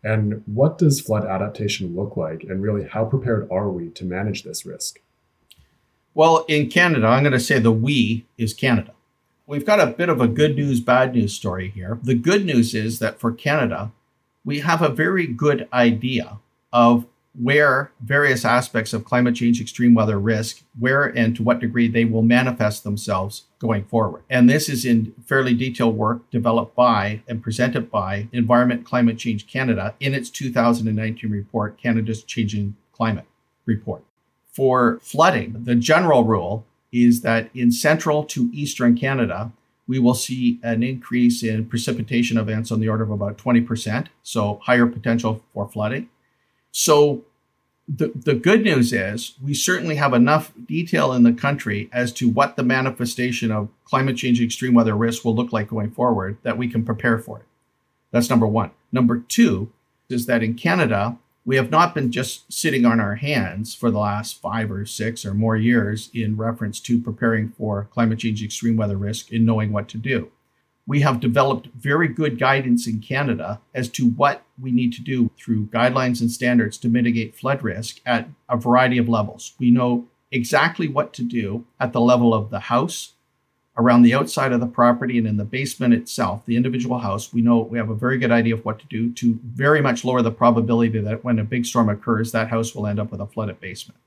And 0.03 0.43
what 0.45 0.77
does 0.77 1.01
flood 1.01 1.25
adaptation 1.25 1.95
look 1.95 2.15
like? 2.15 2.43
And 2.43 2.61
really, 2.61 2.87
how 2.87 3.05
prepared 3.05 3.47
are 3.51 3.69
we 3.69 3.89
to 3.89 4.05
manage 4.05 4.43
this 4.43 4.65
risk? 4.65 4.99
Well, 6.13 6.45
in 6.47 6.69
Canada, 6.69 7.07
I'm 7.07 7.23
going 7.23 7.33
to 7.33 7.39
say 7.39 7.59
the 7.59 7.71
we 7.71 8.25
is 8.37 8.53
Canada. 8.53 8.93
We've 9.45 9.65
got 9.65 9.79
a 9.79 9.87
bit 9.87 10.09
of 10.09 10.21
a 10.21 10.27
good 10.27 10.55
news, 10.55 10.79
bad 10.79 11.15
news 11.15 11.33
story 11.33 11.69
here. 11.69 11.99
The 12.03 12.15
good 12.15 12.45
news 12.45 12.75
is 12.75 12.99
that 12.99 13.19
for 13.19 13.31
Canada, 13.31 13.91
we 14.45 14.59
have 14.59 14.81
a 14.81 14.89
very 14.89 15.27
good 15.27 15.67
idea 15.73 16.39
of 16.71 17.05
where 17.39 17.91
various 18.01 18.43
aspects 18.43 18.91
of 18.91 19.05
climate 19.05 19.35
change, 19.35 19.61
extreme 19.61 19.93
weather 19.93 20.19
risk, 20.19 20.63
where 20.77 21.05
and 21.05 21.35
to 21.35 21.43
what 21.43 21.59
degree 21.59 21.87
they 21.87 22.03
will 22.03 22.21
manifest 22.21 22.83
themselves 22.83 23.45
going 23.59 23.85
forward. 23.85 24.23
And 24.29 24.49
this 24.49 24.67
is 24.67 24.83
in 24.83 25.13
fairly 25.25 25.53
detailed 25.53 25.95
work 25.95 26.29
developed 26.31 26.75
by 26.75 27.21
and 27.27 27.41
presented 27.41 27.91
by 27.91 28.27
Environment 28.31 28.85
Climate 28.85 29.17
Change 29.17 29.47
Canada 29.47 29.95
in 29.99 30.13
its 30.13 30.29
2019 30.29 31.29
report, 31.29 31.77
Canada's 31.77 32.23
Changing 32.23 32.75
Climate 32.91 33.25
Report. 33.65 34.03
For 34.51 34.99
flooding, 35.01 35.63
the 35.63 35.75
general 35.75 36.23
rule 36.23 36.65
is 36.91 37.21
that 37.21 37.49
in 37.53 37.71
central 37.71 38.23
to 38.25 38.49
eastern 38.51 38.97
Canada, 38.97 39.51
we 39.89 39.97
will 39.97 40.13
see 40.13 40.59
an 40.61 40.83
increase 40.83 41.41
in 41.41 41.65
precipitation 41.65 42.37
events 42.37 42.71
on 42.71 42.79
the 42.79 42.87
order 42.87 43.03
of 43.03 43.09
about 43.09 43.39
20%, 43.39 44.05
so 44.21 44.59
higher 44.65 44.85
potential 44.85 45.43
for 45.51 45.67
flooding. 45.67 46.07
So 46.71 47.25
the, 47.87 48.11
the 48.13 48.35
good 48.35 48.63
news 48.63 48.93
is 48.93 49.33
we 49.43 49.55
certainly 49.55 49.95
have 49.95 50.13
enough 50.13 50.53
detail 50.67 51.11
in 51.11 51.23
the 51.23 51.33
country 51.33 51.89
as 51.91 52.13
to 52.13 52.29
what 52.29 52.55
the 52.55 52.61
manifestation 52.61 53.51
of 53.51 53.69
climate 53.83 54.15
change 54.15 54.39
extreme 54.39 54.75
weather 54.75 54.95
risk 54.95 55.25
will 55.25 55.33
look 55.33 55.51
like 55.51 55.69
going 55.69 55.89
forward 55.89 56.37
that 56.43 56.59
we 56.59 56.67
can 56.67 56.85
prepare 56.85 57.17
for 57.17 57.39
it. 57.39 57.45
That's 58.11 58.29
number 58.29 58.45
one. 58.45 58.69
Number 58.91 59.17
two 59.17 59.71
is 60.07 60.27
that 60.27 60.43
in 60.43 60.53
Canada, 60.53 61.17
we 61.45 61.55
have 61.55 61.71
not 61.71 61.95
been 61.95 62.11
just 62.11 62.51
sitting 62.51 62.85
on 62.85 62.99
our 62.99 63.15
hands 63.15 63.73
for 63.73 63.89
the 63.89 63.97
last 63.97 64.41
five 64.41 64.71
or 64.71 64.85
six 64.85 65.25
or 65.25 65.33
more 65.33 65.57
years 65.57 66.09
in 66.13 66.37
reference 66.37 66.79
to 66.81 67.01
preparing 67.01 67.49
for 67.49 67.87
climate 67.91 68.19
change 68.19 68.43
extreme 68.43 68.77
weather 68.77 68.97
risk 68.97 69.31
and 69.31 69.45
knowing 69.45 69.71
what 69.71 69.87
to 69.89 69.97
do. 69.97 70.31
We 70.85 71.01
have 71.01 71.19
developed 71.19 71.67
very 71.75 72.07
good 72.07 72.39
guidance 72.39 72.87
in 72.87 72.99
Canada 72.99 73.61
as 73.75 73.89
to 73.89 74.09
what 74.09 74.43
we 74.59 74.71
need 74.71 74.91
to 74.93 75.01
do 75.01 75.29
through 75.37 75.67
guidelines 75.67 76.19
and 76.19 76.31
standards 76.31 76.77
to 76.79 76.89
mitigate 76.89 77.35
flood 77.35 77.63
risk 77.63 77.99
at 78.05 78.27
a 78.49 78.57
variety 78.57 78.97
of 78.97 79.07
levels. 79.07 79.53
We 79.59 79.71
know 79.71 80.07
exactly 80.31 80.87
what 80.87 81.13
to 81.13 81.23
do 81.23 81.65
at 81.79 81.93
the 81.93 82.01
level 82.01 82.33
of 82.33 82.49
the 82.49 82.59
house, 82.59 83.13
around 83.79 84.01
the 84.01 84.13
outside 84.13 84.51
of 84.51 84.59
the 84.59 84.67
property 84.67 85.17
and 85.17 85.25
in 85.25 85.37
the 85.37 85.45
basement 85.45 85.93
itself, 85.93 86.45
the 86.45 86.57
individual 86.57 86.99
house, 86.99 87.31
we 87.31 87.41
know 87.41 87.59
we 87.59 87.77
have 87.77 87.89
a 87.89 87.95
very 87.95 88.17
good 88.17 88.31
idea 88.31 88.53
of 88.53 88.65
what 88.65 88.77
to 88.77 88.85
do 88.87 89.11
to 89.13 89.39
very 89.45 89.81
much 89.81 90.03
lower 90.03 90.21
the 90.21 90.31
probability 90.31 90.99
that 90.99 91.23
when 91.23 91.39
a 91.39 91.45
big 91.45 91.65
storm 91.65 91.87
occurs, 91.87 92.33
that 92.33 92.49
house 92.49 92.75
will 92.75 92.85
end 92.85 92.99
up 92.99 93.09
with 93.09 93.21
a 93.21 93.25
flooded 93.25 93.59
basement. 93.61 93.97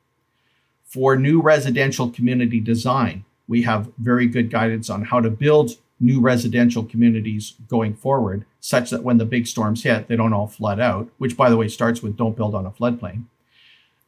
For 0.85 1.16
new 1.16 1.40
residential 1.40 2.11
community 2.11 2.61
design, 2.61 3.24
we 3.48 3.62
have 3.62 3.90
very 3.96 4.26
good 4.26 4.50
guidance 4.50 4.90
on 4.90 5.06
how 5.06 5.20
to 5.20 5.30
build 5.30 5.78
new 5.98 6.20
residential 6.20 6.85
communities 6.85 7.54
going 7.68 7.94
forward, 7.94 8.44
such 8.61 8.90
that 8.90 9.02
when 9.02 9.16
the 9.16 9.24
big 9.24 9.46
storms 9.46 9.85
hit, 9.85 10.06
they 10.06 10.16
don't 10.16 10.35
all 10.35 10.48
flood 10.48 10.80
out, 10.80 11.08
which, 11.16 11.37
by 11.37 11.48
the 11.48 11.56
way, 11.56 11.68
starts 11.68 12.02
with 12.02 12.16
don't 12.16 12.37
build 12.37 12.54
on 12.54 12.66
a 12.66 12.70
floodplain 12.70 13.24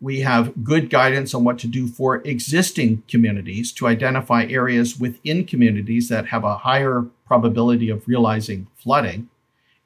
we 0.05 0.21
have 0.21 0.63
good 0.63 0.91
guidance 0.91 1.33
on 1.33 1.45
what 1.45 1.59
to 1.59 1.67
do 1.67 1.89
for 1.89 2.17
existing 2.27 3.03
communities 3.09 3.73
to 3.73 3.87
identify 3.87 4.45
areas 4.45 5.01
within 5.01 5.47
communities 5.47 6.11
that 6.11 6.27
have 6.27 6.45
a 6.45 6.59
higher 6.59 7.07
probability 7.27 7.89
of 7.89 8.07
realizing 8.07 8.67
flooding. 8.77 9.31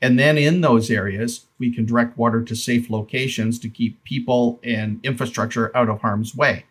And 0.02 0.18
then 0.18 0.36
in 0.36 0.60
those 0.60 0.90
areas, 0.90 1.46
we 1.60 1.72
can 1.72 1.86
direct 1.86 2.18
water 2.18 2.42
to 2.42 2.56
safe 2.56 2.90
locations 2.90 3.60
to 3.60 3.68
keep 3.68 4.02
people 4.02 4.58
and 4.64 4.98
infrastructure 5.04 5.70
out 5.76 5.88
of 5.88 6.00
harm's 6.00 6.34
way. 6.34 6.64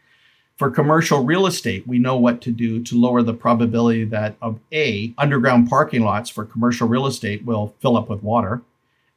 For 0.57 0.69
commercial 0.69 1.23
real 1.23 1.47
estate, 1.47 1.87
we 1.87 1.99
know 1.99 2.17
what 2.17 2.41
to 2.41 2.51
do 2.51 2.83
to 2.83 2.99
lower 2.99 3.23
the 3.23 3.33
probability 3.33 4.03
that 4.05 4.35
of 4.41 4.59
A, 4.73 5.13
underground 5.17 5.69
parking 5.69 6.01
lots 6.01 6.29
for 6.29 6.43
commercial 6.43 6.89
real 6.89 7.07
estate 7.07 7.45
will 7.45 7.75
fill 7.79 7.95
up 7.95 8.09
with 8.09 8.23
water, 8.23 8.61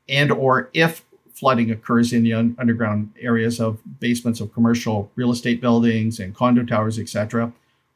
and 0.08 0.30
or 0.30 0.70
if 0.72 1.04
flooding 1.40 1.70
occurs 1.70 2.12
in 2.12 2.22
the 2.22 2.34
un- 2.34 2.54
underground 2.58 3.10
areas 3.18 3.58
of 3.58 3.80
basements 3.98 4.40
of 4.40 4.52
commercial 4.52 5.10
real 5.16 5.32
estate 5.32 5.58
buildings 5.58 6.20
and 6.20 6.34
condo 6.34 6.62
towers, 6.62 6.98
etc. 6.98 7.50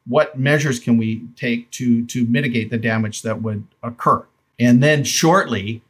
What 0.07 0.39
measures 0.39 0.79
can 0.79 0.97
we 0.97 1.27
take 1.35 1.69
to 1.71 2.05
to 2.07 2.25
mitigate 2.25 2.71
the 2.71 2.79
damage 2.79 3.21
that 3.21 3.43
would 3.43 3.65
occur? 3.83 4.25
And 4.59 4.81
then 4.81 5.03
shortly 5.03 5.83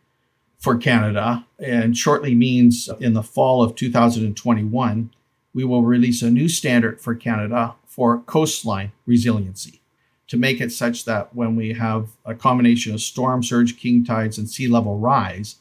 for 0.59 0.75
Canada, 0.75 1.45
and 1.59 1.97
shortly 1.97 2.35
means 2.35 2.89
in 2.99 3.13
the 3.13 3.23
fall 3.23 3.63
of 3.63 3.75
2021, 3.75 5.11
we 5.53 5.63
will 5.63 5.83
release 5.83 6.21
a 6.21 6.29
new 6.29 6.49
standard 6.49 6.99
for 6.99 7.15
Canada 7.15 7.75
for 7.85 8.19
coastline 8.19 8.91
resiliency 9.05 9.79
to 10.27 10.37
make 10.37 10.59
it 10.59 10.71
such 10.71 11.05
that 11.05 11.33
when 11.35 11.55
we 11.55 11.73
have 11.73 12.09
a 12.25 12.33
combination 12.33 12.93
of 12.93 13.01
storm 13.01 13.43
surge, 13.43 13.77
king 13.77 14.03
tides, 14.03 14.37
and 14.37 14.49
sea 14.49 14.67
level 14.67 14.97
rise, 14.97 15.57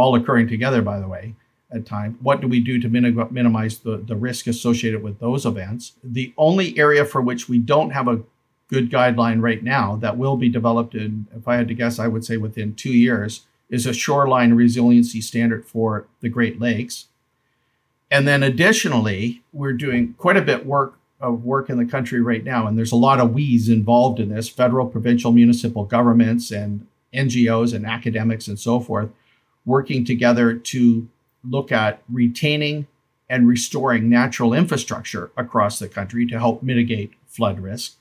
all 0.00 0.14
occurring 0.14 0.48
together, 0.48 0.80
by 0.80 0.98
the 0.98 1.06
way, 1.06 1.34
at 1.70 1.84
time. 1.84 2.18
What 2.22 2.40
do 2.40 2.48
we 2.48 2.58
do 2.60 2.80
to 2.80 2.88
minim- 2.88 3.28
minimize 3.30 3.78
the, 3.78 3.98
the 3.98 4.16
risk 4.16 4.46
associated 4.46 5.02
with 5.02 5.20
those 5.20 5.44
events? 5.44 5.92
The 6.02 6.32
only 6.36 6.76
area 6.78 7.04
for 7.04 7.20
which 7.20 7.48
we 7.48 7.58
don't 7.58 7.90
have 7.90 8.08
a 8.08 8.22
good 8.68 8.90
guideline 8.90 9.42
right 9.42 9.62
now 9.62 9.96
that 9.96 10.16
will 10.16 10.36
be 10.36 10.48
developed 10.48 10.94
in, 10.94 11.26
if 11.36 11.46
I 11.46 11.56
had 11.56 11.68
to 11.68 11.74
guess, 11.74 11.98
I 11.98 12.08
would 12.08 12.24
say 12.24 12.38
within 12.38 12.74
two 12.74 12.92
years, 12.92 13.46
is 13.68 13.86
a 13.86 13.92
shoreline 13.92 14.54
resiliency 14.54 15.20
standard 15.20 15.66
for 15.66 16.06
the 16.20 16.28
Great 16.28 16.60
Lakes. 16.60 17.06
And 18.10 18.26
then 18.26 18.42
additionally, 18.42 19.42
we're 19.52 19.74
doing 19.74 20.14
quite 20.14 20.36
a 20.36 20.42
bit 20.42 20.66
work 20.66 20.96
of 21.20 21.44
work 21.44 21.68
in 21.68 21.76
the 21.76 21.84
country 21.84 22.20
right 22.20 22.42
now, 22.42 22.66
and 22.66 22.78
there's 22.78 22.92
a 22.92 22.96
lot 22.96 23.20
of 23.20 23.34
we's 23.34 23.68
involved 23.68 24.18
in 24.18 24.30
this: 24.30 24.48
federal, 24.48 24.86
provincial, 24.86 25.30
municipal 25.30 25.84
governments, 25.84 26.50
and 26.50 26.86
NGOs 27.12 27.74
and 27.74 27.84
academics 27.84 28.48
and 28.48 28.58
so 28.58 28.80
forth 28.80 29.10
working 29.64 30.04
together 30.04 30.54
to 30.54 31.08
look 31.44 31.72
at 31.72 32.02
retaining 32.10 32.86
and 33.28 33.48
restoring 33.48 34.08
natural 34.08 34.52
infrastructure 34.52 35.30
across 35.36 35.78
the 35.78 35.88
country 35.88 36.26
to 36.26 36.38
help 36.38 36.62
mitigate 36.62 37.12
flood 37.26 37.60
risk. 37.60 37.94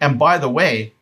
And 0.00 0.18
by 0.18 0.38
the 0.38 0.48
way, 0.48 0.92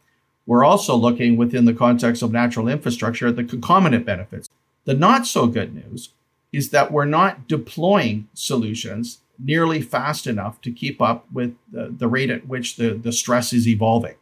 we're 0.46 0.64
also 0.64 0.94
looking 0.96 1.36
within 1.36 1.64
the 1.64 1.74
context 1.74 2.22
of 2.22 2.32
natural 2.32 2.68
infrastructure 2.68 3.26
at 3.26 3.36
the 3.36 3.44
concomitant 3.44 4.06
benefits. 4.06 4.48
The 4.84 4.94
not 4.94 5.26
so 5.26 5.46
good 5.46 5.74
news 5.74 6.10
is 6.52 6.70
that 6.70 6.92
we're 6.92 7.04
not 7.04 7.48
deploying 7.48 8.28
solutions 8.32 9.18
nearly 9.38 9.82
fast 9.82 10.26
enough 10.26 10.60
to 10.62 10.72
keep 10.72 11.02
up 11.02 11.26
with 11.30 11.54
the, 11.70 11.94
the 11.96 12.08
rate 12.08 12.30
at 12.30 12.46
which 12.46 12.76
the, 12.76 12.94
the 12.94 13.12
stress 13.12 13.52
is 13.52 13.68
evolving. 13.68 14.14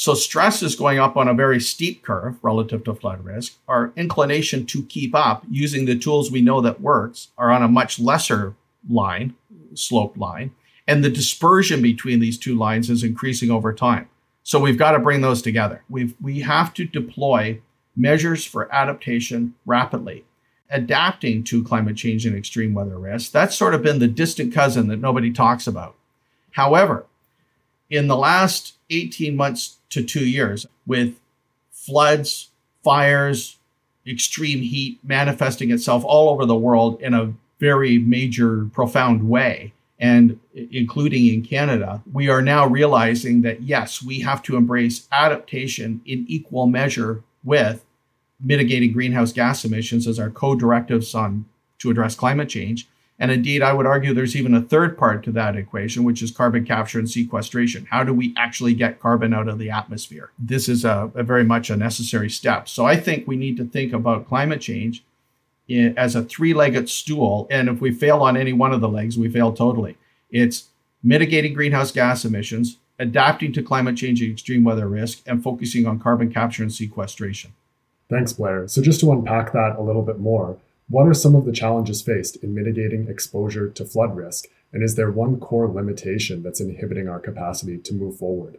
So 0.00 0.14
stress 0.14 0.62
is 0.62 0.76
going 0.76 1.00
up 1.00 1.16
on 1.16 1.26
a 1.26 1.34
very 1.34 1.58
steep 1.58 2.04
curve 2.04 2.38
relative 2.40 2.84
to 2.84 2.94
flood 2.94 3.24
risk. 3.24 3.54
Our 3.66 3.92
inclination 3.96 4.64
to 4.66 4.84
keep 4.84 5.12
up 5.12 5.44
using 5.50 5.86
the 5.86 5.98
tools 5.98 6.30
we 6.30 6.40
know 6.40 6.60
that 6.60 6.80
works 6.80 7.30
are 7.36 7.50
on 7.50 7.64
a 7.64 7.68
much 7.68 7.98
lesser 7.98 8.54
line, 8.88 9.34
slope 9.74 10.16
line. 10.16 10.52
And 10.86 11.02
the 11.02 11.10
dispersion 11.10 11.82
between 11.82 12.20
these 12.20 12.38
two 12.38 12.56
lines 12.56 12.90
is 12.90 13.02
increasing 13.02 13.50
over 13.50 13.72
time. 13.72 14.08
So 14.44 14.60
we've 14.60 14.78
got 14.78 14.92
to 14.92 15.00
bring 15.00 15.20
those 15.20 15.42
together. 15.42 15.82
We've, 15.88 16.14
we 16.20 16.42
have 16.42 16.72
to 16.74 16.84
deploy 16.84 17.60
measures 17.96 18.44
for 18.44 18.72
adaptation 18.72 19.56
rapidly, 19.66 20.24
adapting 20.70 21.42
to 21.42 21.64
climate 21.64 21.96
change 21.96 22.24
and 22.24 22.36
extreme 22.36 22.72
weather 22.72 23.00
risk. 23.00 23.32
That's 23.32 23.56
sort 23.56 23.74
of 23.74 23.82
been 23.82 23.98
the 23.98 24.06
distant 24.06 24.54
cousin 24.54 24.86
that 24.86 25.00
nobody 25.00 25.32
talks 25.32 25.66
about. 25.66 25.96
However, 26.52 27.06
in 27.90 28.06
the 28.06 28.16
last 28.16 28.74
18 28.90 29.36
months 29.36 29.78
to 29.90 30.02
two 30.02 30.26
years 30.26 30.66
with 30.86 31.18
floods, 31.70 32.50
fires, 32.82 33.58
extreme 34.06 34.60
heat 34.60 34.98
manifesting 35.02 35.70
itself 35.70 36.04
all 36.04 36.30
over 36.30 36.46
the 36.46 36.56
world 36.56 37.00
in 37.00 37.14
a 37.14 37.32
very 37.60 37.98
major, 37.98 38.66
profound 38.72 39.28
way, 39.28 39.72
and 39.98 40.38
including 40.54 41.26
in 41.26 41.42
Canada, 41.42 42.02
we 42.12 42.28
are 42.28 42.40
now 42.40 42.66
realizing 42.66 43.42
that 43.42 43.62
yes, 43.62 44.02
we 44.02 44.20
have 44.20 44.42
to 44.42 44.56
embrace 44.56 45.08
adaptation 45.10 46.00
in 46.06 46.24
equal 46.28 46.66
measure 46.66 47.22
with 47.42 47.84
mitigating 48.40 48.92
greenhouse 48.92 49.32
gas 49.32 49.64
emissions 49.64 50.06
as 50.06 50.18
our 50.18 50.30
co-directives 50.30 51.14
on 51.14 51.44
to 51.78 51.90
address 51.90 52.14
climate 52.14 52.48
change 52.48 52.88
and 53.18 53.32
indeed, 53.32 53.62
I 53.62 53.72
would 53.72 53.86
argue 53.86 54.14
there's 54.14 54.36
even 54.36 54.54
a 54.54 54.62
third 54.62 54.96
part 54.96 55.24
to 55.24 55.32
that 55.32 55.56
equation, 55.56 56.04
which 56.04 56.22
is 56.22 56.30
carbon 56.30 56.64
capture 56.64 57.00
and 57.00 57.10
sequestration. 57.10 57.86
How 57.90 58.04
do 58.04 58.14
we 58.14 58.32
actually 58.36 58.74
get 58.74 59.00
carbon 59.00 59.34
out 59.34 59.48
of 59.48 59.58
the 59.58 59.70
atmosphere? 59.70 60.30
This 60.38 60.68
is 60.68 60.84
a, 60.84 61.10
a 61.14 61.24
very 61.24 61.42
much 61.42 61.68
a 61.68 61.76
necessary 61.76 62.30
step. 62.30 62.68
So 62.68 62.84
I 62.86 62.96
think 62.96 63.26
we 63.26 63.36
need 63.36 63.56
to 63.56 63.64
think 63.64 63.92
about 63.92 64.28
climate 64.28 64.60
change 64.60 65.02
as 65.68 66.14
a 66.14 66.22
three 66.22 66.54
legged 66.54 66.88
stool. 66.88 67.48
And 67.50 67.68
if 67.68 67.80
we 67.80 67.90
fail 67.90 68.22
on 68.22 68.36
any 68.36 68.52
one 68.52 68.72
of 68.72 68.80
the 68.80 68.88
legs, 68.88 69.18
we 69.18 69.28
fail 69.28 69.52
totally. 69.52 69.96
It's 70.30 70.68
mitigating 71.02 71.54
greenhouse 71.54 71.90
gas 71.90 72.24
emissions, 72.24 72.78
adapting 73.00 73.52
to 73.54 73.62
climate 73.62 73.96
change 73.96 74.22
and 74.22 74.30
extreme 74.30 74.62
weather 74.62 74.88
risk, 74.88 75.22
and 75.26 75.42
focusing 75.42 75.86
on 75.86 75.98
carbon 75.98 76.32
capture 76.32 76.62
and 76.62 76.72
sequestration. 76.72 77.52
Thanks, 78.08 78.32
Blair. 78.32 78.66
So, 78.68 78.80
just 78.80 79.00
to 79.00 79.12
unpack 79.12 79.52
that 79.52 79.76
a 79.76 79.82
little 79.82 80.02
bit 80.02 80.18
more, 80.18 80.56
what 80.88 81.06
are 81.06 81.14
some 81.14 81.34
of 81.34 81.44
the 81.44 81.52
challenges 81.52 82.02
faced 82.02 82.36
in 82.36 82.54
mitigating 82.54 83.08
exposure 83.08 83.68
to 83.68 83.84
flood 83.84 84.16
risk? 84.16 84.46
And 84.72 84.82
is 84.82 84.94
there 84.96 85.10
one 85.10 85.38
core 85.38 85.68
limitation 85.68 86.42
that's 86.42 86.60
inhibiting 86.60 87.08
our 87.08 87.20
capacity 87.20 87.78
to 87.78 87.94
move 87.94 88.18
forward? 88.18 88.58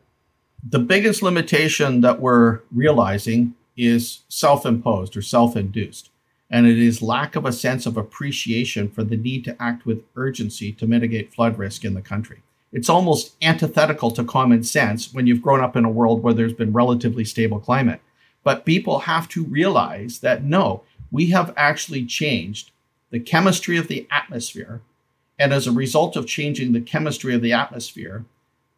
The 0.68 0.80
biggest 0.80 1.22
limitation 1.22 2.02
that 2.02 2.20
we're 2.20 2.60
realizing 2.72 3.56
is 3.78 4.24
self 4.28 4.66
imposed 4.66 5.16
or 5.16 5.22
self 5.22 5.56
induced, 5.56 6.10
and 6.50 6.68
it 6.68 6.78
is 6.78 7.02
lack 7.02 7.36
of 7.36 7.46
a 7.46 7.54
sense 7.54 7.86
of 7.86 7.98
appreciation 7.98 8.90
for 8.90 9.04
the 9.04 9.16
need 9.16 9.46
to 9.46 9.62
act 9.62 9.86
with 9.86 10.04
urgency 10.16 10.72
to 10.74 10.88
mitigate 10.88 11.34
flood 11.34 11.58
risk 11.58 11.86
in 11.86 11.94
the 11.94 12.02
country. 12.02 12.42
It's 12.72 12.90
almost 12.90 13.36
antithetical 13.42 14.12
to 14.12 14.24
common 14.24 14.64
sense 14.64 15.14
when 15.14 15.26
you've 15.26 15.42
grown 15.42 15.62
up 15.62 15.76
in 15.76 15.86
a 15.86 15.90
world 15.90 16.22
where 16.22 16.34
there's 16.34 16.54
been 16.54 16.74
relatively 16.74 17.26
stable 17.26 17.60
climate. 17.60 18.02
But 18.44 18.66
people 18.66 19.00
have 19.00 19.28
to 19.30 19.44
realize 19.46 20.20
that 20.20 20.44
no, 20.44 20.84
we 21.12 21.28
have 21.28 21.54
actually 21.58 22.06
changed 22.06 22.72
the 23.10 23.20
chemistry 23.20 23.78
of 23.78 23.88
the 23.88 24.08
atmosphere. 24.12 24.82
And 25.38 25.54
as 25.54 25.68
a 25.68 25.72
result 25.72 26.16
of 26.16 26.28
changing 26.28 26.74
the 26.74 26.82
chemistry 26.82 27.34
of 27.34 27.42
the 27.42 27.54
atmosphere, 27.54 28.26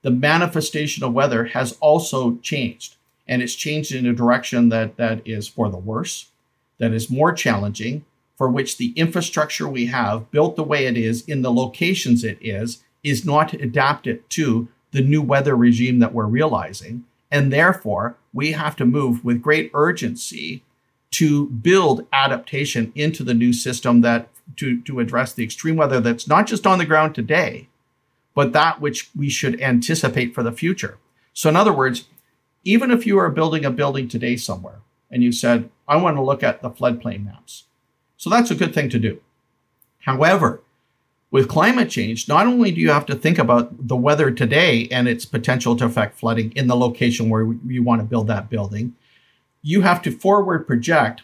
the 0.04 0.12
manifestation 0.12 1.04
of 1.04 1.14
weather 1.14 1.46
has 1.46 1.78
also 1.80 2.38
changed. 2.38 2.96
And 3.28 3.42
it's 3.42 3.56
changed 3.56 3.94
in 3.94 4.06
a 4.06 4.14
direction 4.14 4.70
that, 4.70 4.98
that 4.98 5.22
is 5.26 5.48
for 5.48 5.70
the 5.70 5.78
worse, 5.78 6.32
that 6.78 6.92
is 6.92 7.10
more 7.10 7.34
challenging, 7.34 8.06
for 8.38 8.50
which 8.50 8.78
the 8.78 8.92
infrastructure 8.96 9.68
we 9.68 9.88
have 9.88 10.30
built 10.32 10.56
the 10.56 10.64
way 10.64 10.86
it 10.86 10.98
is 10.98 11.24
in 11.26 11.42
the 11.42 11.52
locations 11.52 12.24
it 12.24 12.38
is, 12.42 12.84
is 13.04 13.26
not 13.26 13.54
adapted 13.54 14.28
to 14.32 14.68
the 14.92 15.02
new 15.02 15.22
weather 15.22 15.56
regime 15.56 16.00
that 16.00 16.14
we're 16.14 16.26
realizing. 16.26 17.06
And 17.30 17.52
therefore, 17.52 18.18
we 18.34 18.52
have 18.54 18.76
to 18.78 18.86
move 18.86 19.24
with 19.24 19.42
great 19.42 19.72
urgency 19.74 20.64
to 21.12 21.48
build 21.48 22.08
adaptation 22.14 22.92
into 22.96 23.24
the 23.24 23.34
new 23.34 23.54
system 23.54 24.02
that 24.02 24.30
to, 24.58 24.82
to 24.82 25.00
address 25.00 25.34
the 25.34 25.44
extreme 25.44 25.76
weather 25.76 26.00
that's 26.00 26.28
not 26.28 26.48
just 26.48 26.66
on 26.66 26.80
the 26.80 26.86
ground 26.86 27.14
today, 27.16 27.68
but 28.34 28.54
that 28.54 28.82
which 28.82 29.10
we 29.16 29.30
should 29.30 29.62
anticipate 29.62 30.34
for 30.34 30.44
the 30.44 30.52
future. 30.52 30.98
So, 31.34 31.50
in 31.50 31.56
other 31.56 31.74
words, 31.74 32.08
even 32.64 32.92
if 32.92 33.06
you 33.06 33.18
are 33.18 33.30
building 33.30 33.66
a 33.66 33.72
building 33.72 34.08
today 34.08 34.36
somewhere 34.36 34.80
and 35.10 35.24
you 35.24 35.32
said, 35.32 35.70
I 35.88 35.98
want 35.98 36.18
to 36.18 36.22
look 36.22 36.44
at 36.44 36.62
the 36.62 36.70
floodplain 36.70 37.26
maps. 37.26 37.66
So, 38.18 38.30
that's 38.30 38.52
a 38.52 38.56
good 38.56 38.74
thing 38.74 38.90
to 38.90 39.00
do. 39.00 39.22
However, 40.00 40.62
with 41.30 41.48
climate 41.48 41.90
change, 41.90 42.28
not 42.28 42.46
only 42.46 42.72
do 42.72 42.82
you 42.82 42.92
have 42.92 43.06
to 43.06 43.16
think 43.16 43.38
about 43.38 43.88
the 43.88 43.96
weather 43.96 44.32
today 44.32 44.88
and 44.92 45.08
its 45.08 45.26
potential 45.26 45.76
to 45.78 45.86
affect 45.86 46.20
flooding 46.20 46.52
in 46.54 46.68
the 46.68 46.76
location 46.76 47.30
where 47.30 47.54
you 47.66 47.84
want 47.84 48.02
to 48.02 48.06
build 48.06 48.28
that 48.28 48.50
building, 48.50 48.96
you 49.62 49.82
have 49.82 50.02
to 50.02 50.12
forward 50.12 50.68
project 50.68 51.22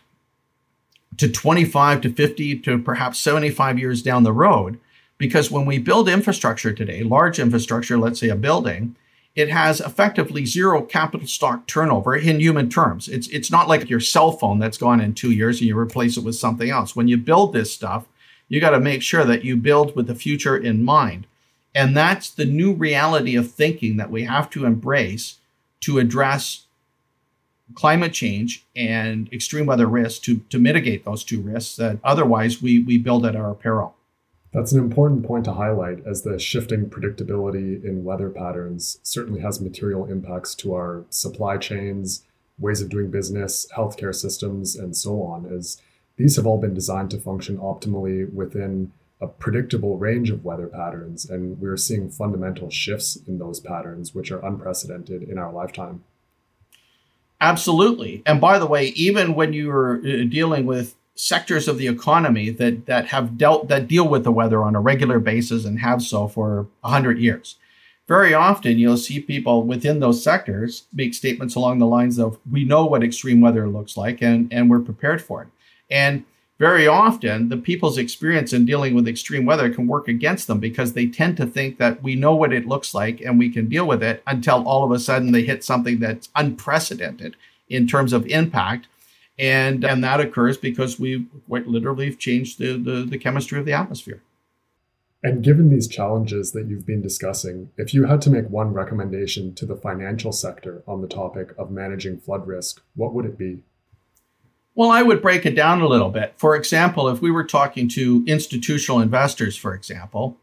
to 1.18 1.28
25 1.28 2.02
to 2.02 2.14
50 2.14 2.60
to 2.60 2.78
perhaps 2.78 3.20
75 3.20 3.80
years 3.80 4.02
down 4.02 4.24
the 4.24 4.34
road. 4.34 4.80
Because 5.18 5.50
when 5.50 5.66
we 5.66 5.80
build 5.80 6.08
infrastructure 6.08 6.72
today, 6.72 7.02
large 7.02 7.40
infrastructure, 7.40 7.98
let's 7.98 8.20
say 8.20 8.30
a 8.30 8.36
building, 8.36 8.96
it 9.36 9.50
has 9.50 9.82
effectively 9.82 10.46
zero 10.46 10.82
capital 10.82 11.28
stock 11.28 11.68
turnover 11.68 12.16
in 12.16 12.40
human 12.40 12.70
terms. 12.70 13.08
It's, 13.08 13.28
it's 13.30 13.52
not 13.52 13.68
like 13.68 13.90
your 13.90 14.00
cell 14.00 14.32
phone 14.32 14.60
that's 14.60 14.78
gone 14.78 15.02
in 15.02 15.14
two 15.14 15.32
years 15.32 15.60
and 15.60 15.68
you 15.68 15.78
replace 15.78 16.18
it 16.18 16.24
with 16.24 16.36
something 16.36 16.70
else. 16.70 16.96
When 16.96 17.08
you 17.08 17.18
build 17.18 17.54
this 17.54 17.74
stuff, 17.74 18.06
you 18.48 18.60
got 18.60 18.72
to 18.72 18.80
make 18.80 19.02
sure 19.02 19.26
that 19.26 19.44
you 19.44 19.58
build 19.58 19.96
with 19.96 20.08
the 20.08 20.16
future 20.16 20.58
in 20.58 20.84
mind. 20.84 21.28
And 21.74 21.96
that's 21.96 22.30
the 22.30 22.46
new 22.46 22.74
reality 22.74 23.36
of 23.36 23.52
thinking 23.52 23.98
that 23.98 24.10
we 24.10 24.24
have 24.24 24.50
to 24.52 24.66
embrace 24.66 25.38
to 25.82 26.00
address 26.00 26.67
climate 27.76 28.14
change 28.14 28.66
and 28.76 29.32
extreme 29.34 29.66
weather 29.66 29.88
risks 29.88 30.20
to, 30.20 30.38
to 30.50 30.60
mitigate 30.60 31.06
those 31.06 31.24
two 31.24 31.42
risks 31.42 31.76
that 31.76 32.00
otherwise 32.04 32.62
we, 32.62 32.80
we 32.80 32.98
build 32.98 33.26
at 33.26 33.36
our 33.36 33.54
peril. 33.54 33.96
That's 34.54 34.72
an 34.72 34.80
important 34.80 35.26
point 35.26 35.46
to 35.46 35.54
highlight 35.54 36.06
as 36.06 36.22
the 36.22 36.40
shifting 36.40 36.90
predictability 36.90 37.84
in 37.84 38.04
weather 38.04 38.30
patterns 38.30 39.00
certainly 39.04 39.42
has 39.42 39.62
material 39.62 40.06
impacts 40.06 40.56
to 40.56 40.74
our 40.74 41.04
supply 41.10 41.58
chains, 41.58 42.24
ways 42.58 42.82
of 42.82 42.90
doing 42.90 43.12
business, 43.12 43.68
healthcare 43.76 44.16
systems, 44.16 44.76
and 44.76 44.96
so 44.96 45.22
on, 45.22 45.46
as 45.46 45.82
these 46.16 46.38
have 46.38 46.48
all 46.48 46.60
been 46.60 46.74
designed 46.74 47.12
to 47.12 47.20
function 47.20 47.58
optimally 47.58 48.32
within 48.34 48.92
a 49.20 49.28
predictable 49.28 49.98
range 49.98 50.30
of 50.30 50.46
weather 50.46 50.68
patterns. 50.68 51.30
And 51.30 51.60
we're 51.60 51.78
seeing 51.78 52.10
fundamental 52.10 52.70
shifts 52.70 53.18
in 53.28 53.40
those 53.40 53.60
patterns, 53.60 54.16
which 54.16 54.32
are 54.32 54.44
unprecedented 54.46 55.24
in 55.24 55.38
our 55.38 55.52
lifetime. 55.52 56.04
Absolutely. 57.40 58.24
And 58.26 58.42
by 58.42 58.58
the 58.58 58.66
way, 58.66 58.88
even 58.88 59.36
when 59.36 59.54
you're 59.54 60.00
uh, 60.00 60.24
dealing 60.26 60.66
with 60.66 60.96
sectors 61.18 61.68
of 61.68 61.78
the 61.78 61.88
economy 61.88 62.50
that 62.52 62.86
that 62.86 63.08
have 63.08 63.38
dealt 63.38 63.68
that 63.68 63.88
deal 63.88 64.08
with 64.08 64.24
the 64.24 64.32
weather 64.32 64.64
on 64.64 64.76
a 64.76 64.80
regular 64.80 65.20
basis 65.20 65.66
and 65.66 65.80
have 65.80 66.02
so 66.02 66.28
for 66.28 66.68
100 66.82 67.18
years 67.18 67.56
very 68.08 68.36
often 68.36 68.78
you'll 68.78 68.96
see 68.96 69.20
people 69.20 69.64
within 69.64 70.00
those 70.00 70.24
sectors 70.24 70.84
make 70.94 71.16
statements 71.16 71.56
along 71.56 71.80
the 71.80 71.88
lines 71.88 72.20
of 72.20 72.38
we 72.52 72.64
know 72.64 72.86
what 72.86 73.04
extreme 73.04 73.42
weather 73.42 73.68
looks 73.68 73.98
like 73.98 74.22
and 74.22 74.54
and 74.54 74.70
we're 74.70 74.80
prepared 74.80 75.20
for 75.20 75.42
it 75.42 75.48
and 75.90 76.24
very 76.60 76.88
often 76.88 77.50
the 77.50 77.58
people's 77.58 77.98
experience 77.98 78.52
in 78.52 78.66
dealing 78.66 78.96
with 78.96 79.08
extreme 79.08 79.46
weather 79.46 79.72
can 79.72 79.88
work 79.88 80.08
against 80.08 80.48
them 80.48 80.60
because 80.60 80.94
they 80.94 81.06
tend 81.06 81.38
to 81.38 81.46
think 81.46 81.78
that 81.78 82.02
we 82.02 82.16
know 82.16 82.36
what 82.36 82.54
it 82.54 82.68
looks 82.68 82.96
like 82.96 83.22
and 83.22 83.38
we 83.38 83.50
can 83.50 83.70
deal 83.70 83.88
with 83.88 84.02
it 84.02 84.24
until 84.26 84.68
all 84.68 84.84
of 84.84 84.92
a 84.92 85.00
sudden 85.00 85.32
they 85.32 85.44
hit 85.44 85.64
something 85.64 86.00
that's 86.00 86.30
unprecedented 86.36 87.36
in 87.70 87.88
terms 87.88 88.12
of 88.12 88.26
impact. 88.28 88.88
And 89.40 89.86
and 89.86 90.04
that 90.04 90.20
occurs 90.20 90.58
because 90.58 91.00
we 91.00 91.28
quite 91.48 91.68
literally 91.68 92.08
have 92.08 92.18
changed 92.18 92.58
the, 92.58 92.74
the, 92.74 93.06
the 93.08 93.20
chemistry 93.20 93.60
of 93.60 93.66
the 93.66 93.74
atmosphere. 93.74 94.24
And 95.24 95.44
given 95.44 95.70
these 95.70 95.88
challenges 95.88 96.54
that 96.54 96.68
you've 96.68 96.88
been 96.88 97.02
discussing 97.04 97.70
if 97.78 97.94
you 97.94 98.06
had 98.06 98.22
to 98.22 98.32
make 98.32 98.50
one 98.50 98.74
recommendation 98.74 99.54
to 99.56 99.68
the 99.68 99.76
financial 99.76 100.32
sector 100.32 100.82
on 100.88 101.02
the 101.02 101.08
topic 101.08 101.54
of 101.56 101.70
managing 101.70 102.20
flood 102.20 102.48
risk 102.48 102.82
what 102.96 103.14
would 103.14 103.26
it 103.26 103.38
be 103.38 103.60
well, 104.78 104.92
I 104.92 105.02
would 105.02 105.24
break 105.24 105.48
it 105.48 105.56
down 105.56 105.82
a 105.82 105.88
little 105.88 106.12
bit. 106.12 106.36
For 106.38 106.56
example, 106.56 107.10
if 107.10 107.20
we 107.20 107.32
were 107.32 107.44
talking 107.44 107.90
to 107.90 108.24
institutional 108.28 109.02
investors, 109.02 109.58
for 109.58 109.74
example, 109.74 110.38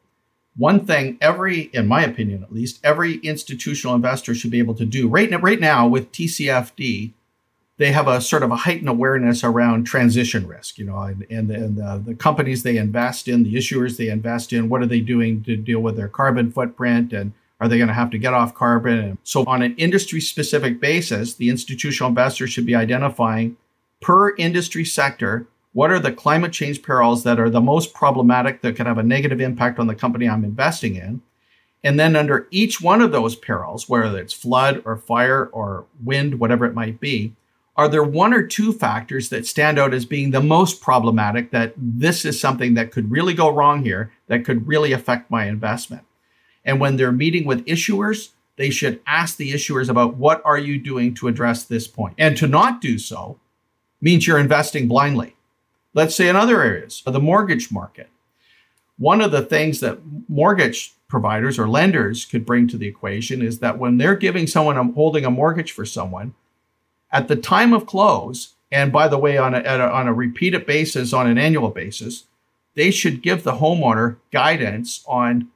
one 0.57 0.85
thing 0.85 1.19
every, 1.21 1.71
in 1.73 1.87
my 1.87 2.03
opinion 2.03 2.43
at 2.43 2.53
least, 2.53 2.81
every 2.83 3.19
institutional 3.19 3.95
investor 3.95 4.35
should 4.35 4.51
be 4.51 4.59
able 4.59 4.75
to 4.75 4.85
do 4.85 5.07
right 5.07 5.31
now, 5.31 5.39
right 5.39 5.61
now 5.61 5.87
with 5.87 6.11
TCFD, 6.11 7.13
they 7.77 7.93
have 7.93 8.09
a 8.09 8.21
sort 8.21 8.43
of 8.43 8.51
a 8.51 8.57
heightened 8.57 8.89
awareness 8.89 9.45
around 9.45 9.85
transition 9.85 10.49
risk, 10.49 10.79
you 10.79 10.85
know, 10.85 10.99
and, 10.99 11.25
and, 11.31 11.49
the, 11.49 11.55
and 11.55 11.77
the, 11.77 12.03
the 12.05 12.15
companies 12.17 12.65
they 12.65 12.77
invest 12.77 13.29
in, 13.29 13.45
the 13.45 13.55
issuers 13.55 13.99
they 13.99 14.09
invest 14.09 14.53
in, 14.53 14.69
what 14.69 14.83
are 14.83 14.87
they 14.87 15.01
doing 15.01 15.45
to 15.45 15.57
deal 15.57 15.79
with 15.79 15.97
their 15.97 16.09
carbon 16.09 16.51
footprint 16.51 17.13
and 17.13 17.33
are 17.61 17.69
they 17.69 17.79
going 17.79 17.87
to 17.87 17.95
have 17.95 18.11
to 18.11 18.19
get 18.19 18.35
off 18.35 18.53
carbon? 18.53 18.99
And 18.99 19.19
so, 19.23 19.45
on 19.47 19.63
an 19.63 19.77
industry 19.77 20.21
specific 20.21 20.81
basis, 20.81 21.37
the 21.37 21.51
institutional 21.51 22.09
investor 22.09 22.49
should 22.49 22.67
be 22.67 22.75
identifying 22.75 23.57
per 24.05 24.37
industry 24.37 24.85
sector, 24.85 25.47
what 25.73 25.91
are 25.91 25.99
the 25.99 26.13
climate 26.13 26.53
change 26.53 26.83
perils 26.83 27.25
that 27.25 27.41
are 27.41 27.49
the 27.49 27.61
most 27.61 27.95
problematic 27.95 28.61
that 28.61 28.77
could 28.77 28.87
have 28.87 28.99
a 28.99 29.03
negative 29.03 29.41
impact 29.41 29.79
on 29.79 29.87
the 29.87 29.95
company 29.95 30.29
I'm 30.29 30.45
investing 30.45 30.95
in? 30.95 31.23
And 31.83 31.99
then 31.99 32.15
under 32.15 32.47
each 32.51 32.83
one 32.83 33.01
of 33.01 33.13
those 33.13 33.35
perils, 33.35 33.89
whether 33.89 34.19
it's 34.19 34.35
flood 34.35 34.83
or 34.85 34.99
fire 34.99 35.47
or 35.47 35.87
wind, 36.05 36.39
whatever 36.39 36.67
it 36.67 36.75
might 36.75 37.01
be, 37.01 37.33
are 37.79 37.89
there 37.89 38.05
one 38.05 38.35
or 38.35 38.47
two 38.47 38.75
factors 38.75 39.31
that 39.31 39.47
stand 39.47 39.79
out 39.79 39.95
as 39.95 40.05
being 40.05 40.33
the 40.33 40.43
most 40.43 40.83
problematic 40.83 41.51
that 41.51 41.73
this 41.75 42.27
is 42.27 42.39
something 42.39 42.75
that 42.75 42.93
could 42.93 43.11
really 43.11 43.33
go 43.33 43.49
wrong 43.49 43.85
here, 43.85 44.13
that 44.29 44.45
could 44.45 44.69
really 44.69 44.93
affect 44.93 45.31
my 45.31 45.47
investment? 45.47 46.05
And 46.63 46.79
when 46.79 46.97
they're 46.97 47.11
meeting 47.11 47.47
with 47.47 47.65
issuers, 47.65 48.33
they 48.57 48.69
should 48.69 49.01
ask 49.07 49.39
the 49.39 49.53
issuers 49.55 49.89
about 49.89 50.17
what 50.17 50.43
are 50.45 50.59
you 50.59 50.79
doing 50.79 51.15
to 51.15 51.27
address 51.27 51.65
this 51.65 51.89
point? 51.89 52.15
And 52.19 52.37
to 52.37 52.47
not 52.47 52.83
do 52.83 52.99
so 52.99 53.39
means 54.05 54.27
you're 54.27 54.39
investing 54.39 54.87
blindly. 54.87 55.35
Let's 55.95 56.15
say 56.15 56.29
in 56.29 56.37
other 56.37 56.63
areas, 56.63 57.03
of 57.07 57.15
the 57.15 57.21
mortgage 57.21 57.73
market. 57.73 58.11
One 58.99 59.23
of 59.23 59.33
the 59.33 59.41
things 59.43 59.81
that 59.81 59.99
mortgage 60.29 60.93
providers 61.09 61.59
or 61.59 61.69
lenders 61.69 62.27
could 62.27 62.45
bring 62.45 62.69
to 62.69 62.77
the 62.77 62.87
equation 62.87 63.41
is 63.41 63.61
that 63.61 63.79
when 63.79 63.97
they're 63.97 64.15
giving 64.15 64.47
someone 64.47 64.77
a, 64.77 64.85
holding 64.85 65.25
a 65.25 65.31
mortgage 65.31 65.73
for 65.73 65.87
someone, 65.87 66.35
at 67.11 67.29
the 67.29 67.37
time 67.37 67.73
of 67.73 67.87
close, 67.87 68.55
and 68.71 68.93
by 68.93 69.09
the 69.09 69.19
way, 69.19 69.39
on 69.39 69.55
a, 69.55 69.61
a, 69.61 69.89
on 69.89 70.07
a 70.07 70.13
repeated 70.13 70.67
basis, 70.67 71.15
on 71.15 71.27
an 71.27 71.39
annual 71.39 71.71
basis, 71.71 72.25
they 72.75 72.91
should 72.91 73.23
give 73.23 73.43
the 73.43 73.53
homeowner 73.53 74.17
guidance 74.33 75.03
on 75.07 75.49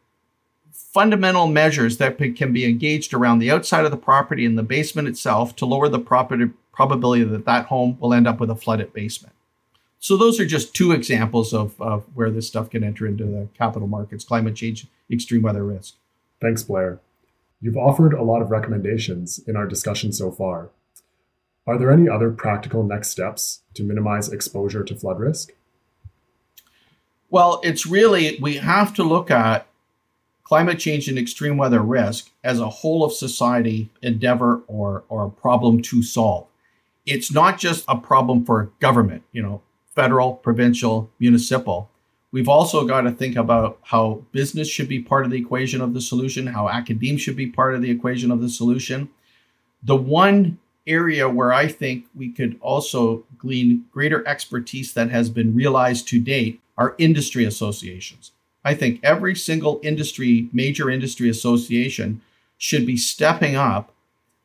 fundamental 0.73 1.49
measures 1.49 1.99
that 1.99 2.17
can 2.35 2.53
be 2.53 2.65
engaged 2.65 3.13
around 3.13 3.41
the 3.41 3.51
outside 3.51 3.85
of 3.85 3.91
the 3.91 3.97
property 3.97 4.47
and 4.47 4.57
the 4.57 4.63
basement 4.63 5.07
itself 5.07 5.55
to 5.55 5.67
lower 5.67 5.89
the 5.89 5.99
property 5.99 6.51
probability 6.79 7.25
that 7.25 7.45
that 7.45 7.67
home 7.67 7.99
will 7.99 8.15
end 8.15 8.29
up 8.29 8.39
with 8.39 8.49
a 8.49 8.55
flooded 8.55 8.93
basement. 8.93 9.35
So 9.99 10.17
those 10.17 10.39
are 10.39 10.47
just 10.47 10.77
two 10.77 10.93
examples 10.93 11.53
of, 11.53 11.75
of 11.83 12.05
where 12.15 12.31
this 12.31 12.47
stuff 12.47 12.71
can 12.71 12.85
enter 12.85 13.05
into 13.05 13.25
the 13.25 13.49
capital 13.59 13.89
markets, 13.89 14.23
climate 14.23 14.55
change, 14.55 14.87
extreme 15.11 15.43
weather 15.43 15.65
risk. 15.65 15.95
Thanks, 16.41 16.63
Blair. 16.63 17.01
You've 17.61 17.77
offered 17.77 18.13
a 18.13 18.23
lot 18.23 18.43
of 18.43 18.53
recommendations 18.53 19.41
in 19.41 19.57
our 19.57 19.67
discussion 19.67 20.13
so 20.13 20.31
far. 20.31 20.69
Are 21.67 21.77
there 21.77 21.91
any 21.91 22.09
other 22.09 22.31
practical 22.31 22.85
next 22.85 23.11
steps 23.11 23.63
to 23.75 23.83
minimize 23.83 24.29
exposure 24.29 24.85
to 24.85 24.95
flood 24.95 25.19
risk? 25.19 25.51
Well, 27.29 27.61
it's 27.65 27.87
really, 27.87 28.39
we 28.41 28.59
have 28.59 28.95
to 28.95 29.03
look 29.03 29.33
at 29.33 29.67
climate 30.45 30.79
change 30.79 31.09
and 31.09 31.19
extreme 31.19 31.57
weather 31.57 31.83
risk 31.83 32.31
as 32.45 32.61
a 32.61 32.71
whole 32.71 33.05
of 33.05 33.13
society 33.13 33.91
endeavor 34.01 34.63
or, 34.69 35.03
or 35.09 35.29
problem 35.29 35.83
to 35.83 36.05
solve 36.05 36.48
it's 37.09 37.33
not 37.33 37.59
just 37.59 37.85
a 37.89 37.97
problem 37.97 38.45
for 38.45 38.71
government, 38.81 39.23
you 39.33 39.43
know, 39.43 39.63
federal, 39.95 40.35
provincial, 40.35 41.11
municipal. 41.19 41.91
We've 42.31 42.49
also 42.49 42.87
got 42.87 43.03
to 43.03 43.11
think 43.11 43.37
about 43.37 43.79
how 43.83 44.25
business 44.33 44.69
should 44.69 44.89
be 44.89 45.01
part 45.01 45.25
of 45.25 45.31
the 45.31 45.39
equation 45.39 45.81
of 45.81 45.95
the 45.95 46.01
solution, 46.01 46.47
how 46.49 46.69
academia 46.69 47.19
should 47.19 47.37
be 47.37 47.47
part 47.47 47.75
of 47.75 47.81
the 47.81 47.91
equation 47.91 48.31
of 48.31 48.43
the 48.43 48.51
solution. 48.51 49.09
The 49.83 49.97
one 49.97 50.59
area 50.87 51.29
where 51.29 51.53
I 51.53 51.69
think 51.69 52.07
we 52.15 52.31
could 52.31 52.59
also 52.61 53.25
glean 53.39 53.87
greater 53.91 54.27
expertise 54.29 54.93
that 54.93 55.11
has 55.11 55.31
been 55.31 55.55
realized 55.55 56.07
to 56.09 56.21
date 56.21 56.61
are 56.77 56.95
industry 56.99 57.45
associations. 57.45 58.33
I 58.65 58.75
think 58.75 59.01
every 59.03 59.35
single 59.35 59.81
industry, 59.83 60.49
major 60.53 60.91
industry 60.91 61.31
association, 61.31 62.21
should 62.59 62.85
be 62.85 62.97
stepping 62.97 63.57
up 63.57 63.95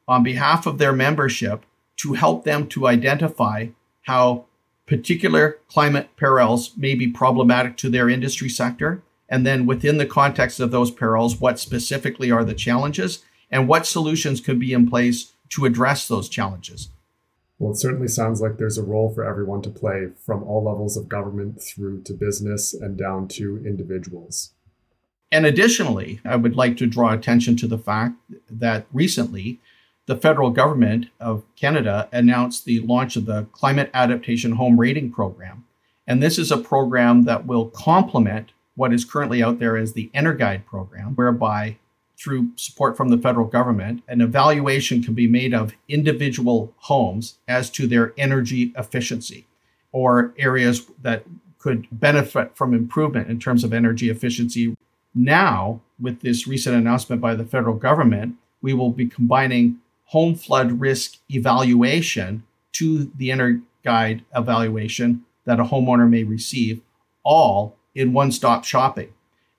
on 0.07 0.23
behalf 0.23 0.65
of 0.65 0.77
their 0.77 0.93
membership 0.93 1.65
to 1.97 2.13
help 2.13 2.43
them 2.43 2.67
to 2.67 2.87
identify 2.87 3.67
how 4.03 4.45
particular 4.85 5.59
climate 5.69 6.09
perils 6.17 6.71
may 6.77 6.95
be 6.95 7.07
problematic 7.07 7.77
to 7.77 7.89
their 7.89 8.09
industry 8.09 8.49
sector. 8.49 9.01
And 9.29 9.45
then 9.45 9.65
within 9.65 9.97
the 9.97 10.05
context 10.05 10.59
of 10.59 10.71
those 10.71 10.91
perils, 10.91 11.39
what 11.39 11.59
specifically 11.59 12.29
are 12.29 12.43
the 12.43 12.53
challenges 12.53 13.23
and 13.49 13.67
what 13.67 13.85
solutions 13.85 14.41
could 14.41 14.59
be 14.59 14.73
in 14.73 14.89
place 14.89 15.33
to 15.49 15.65
address 15.65 16.07
those 16.07 16.27
challenges. 16.27 16.89
Well, 17.59 17.71
it 17.71 17.77
certainly 17.77 18.07
sounds 18.07 18.41
like 18.41 18.57
there's 18.57 18.77
a 18.77 18.83
role 18.83 19.13
for 19.13 19.23
everyone 19.23 19.61
to 19.61 19.69
play 19.69 20.09
from 20.25 20.43
all 20.43 20.63
levels 20.63 20.97
of 20.97 21.07
government 21.07 21.61
through 21.61 22.01
to 22.03 22.13
business 22.13 22.73
and 22.73 22.97
down 22.97 23.27
to 23.29 23.63
individuals. 23.65 24.51
And 25.31 25.45
additionally, 25.45 26.19
I 26.25 26.35
would 26.35 26.55
like 26.55 26.77
to 26.77 26.87
draw 26.87 27.13
attention 27.13 27.55
to 27.57 27.67
the 27.67 27.77
fact 27.77 28.15
that 28.49 28.85
recently 28.91 29.61
the 30.05 30.17
federal 30.17 30.49
government 30.49 31.07
of 31.19 31.43
Canada 31.55 32.09
announced 32.11 32.65
the 32.65 32.79
launch 32.81 33.15
of 33.15 33.25
the 33.25 33.43
Climate 33.51 33.89
Adaptation 33.93 34.53
Home 34.53 34.79
Rating 34.79 35.11
Program. 35.11 35.65
And 36.05 36.21
this 36.21 36.37
is 36.37 36.51
a 36.51 36.57
program 36.57 37.23
that 37.23 37.45
will 37.45 37.69
complement 37.69 38.51
what 38.75 38.93
is 38.93 39.05
currently 39.05 39.41
out 39.41 39.59
there 39.59 39.77
as 39.77 39.93
the 39.93 40.11
EnerGuide 40.13 40.65
program, 40.65 41.15
whereby 41.15 41.77
through 42.17 42.49
support 42.55 42.97
from 42.97 43.09
the 43.09 43.17
federal 43.17 43.45
government, 43.45 44.03
an 44.07 44.21
evaluation 44.21 45.01
can 45.01 45.13
be 45.13 45.27
made 45.27 45.53
of 45.53 45.73
individual 45.87 46.73
homes 46.77 47.37
as 47.47 47.69
to 47.69 47.87
their 47.87 48.13
energy 48.17 48.73
efficiency 48.77 49.47
or 49.91 50.33
areas 50.37 50.87
that 51.01 51.23
could 51.59 51.87
benefit 51.91 52.55
from 52.57 52.73
improvement 52.73 53.29
in 53.29 53.39
terms 53.39 53.63
of 53.63 53.73
energy 53.73 54.09
efficiency. 54.09 54.75
Now, 55.15 55.81
with 55.99 56.21
this 56.21 56.45
recent 56.47 56.75
announcement 56.75 57.21
by 57.21 57.35
the 57.35 57.45
federal 57.45 57.75
government, 57.75 58.35
we 58.61 58.73
will 58.73 58.91
be 58.91 59.05
combining 59.05 59.79
home 60.05 60.35
flood 60.35 60.79
risk 60.79 61.17
evaluation 61.29 62.43
to 62.73 63.11
the 63.15 63.29
EnerGuide 63.29 64.23
evaluation 64.35 65.23
that 65.45 65.59
a 65.59 65.65
homeowner 65.65 66.09
may 66.09 66.23
receive, 66.23 66.81
all 67.23 67.75
in 67.95 68.13
one 68.13 68.31
stop 68.31 68.63
shopping. 68.63 69.13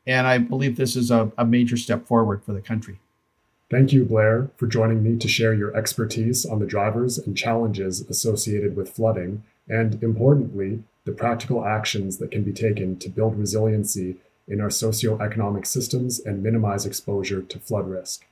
And 0.07 0.26
I 0.26 0.38
believe 0.38 0.76
this 0.76 0.97
is 0.97 1.11
a, 1.11 1.32
a 1.38 1.45
major 1.45 1.76
step 1.76 2.07
forward 2.07 2.42
for 2.45 2.53
the 2.53 2.61
country. 2.61 2.99
Thank 3.70 3.92
you, 3.92 4.05
Blair, 4.05 4.51
for 4.57 4.66
joining 4.66 5.03
me 5.03 5.18
to 5.18 5.28
share 5.28 5.55
your 5.55 5.74
expertise 5.74 6.45
on 6.45 6.59
the 6.59 6.66
drivers 6.66 7.18
and 7.18 7.36
challenges 7.36 8.03
associated 8.03 8.76
with 8.76 8.90
flooding, 8.90 9.42
and 9.68 10.03
importantly, 10.03 10.82
the 11.05 11.12
practical 11.12 11.64
actions 11.64 12.18
that 12.18 12.30
can 12.30 12.42
be 12.42 12.53
taken 12.53 12.99
to 12.99 13.09
build 13.09 13.38
resiliency 13.38 14.16
in 14.47 14.61
our 14.61 14.68
socioeconomic 14.68 15.66
systems 15.66 16.20
and 16.20 16.42
minimize 16.42 16.84
exposure 16.84 17.40
to 17.42 17.59
flood 17.59 17.88
risk. 17.88 18.26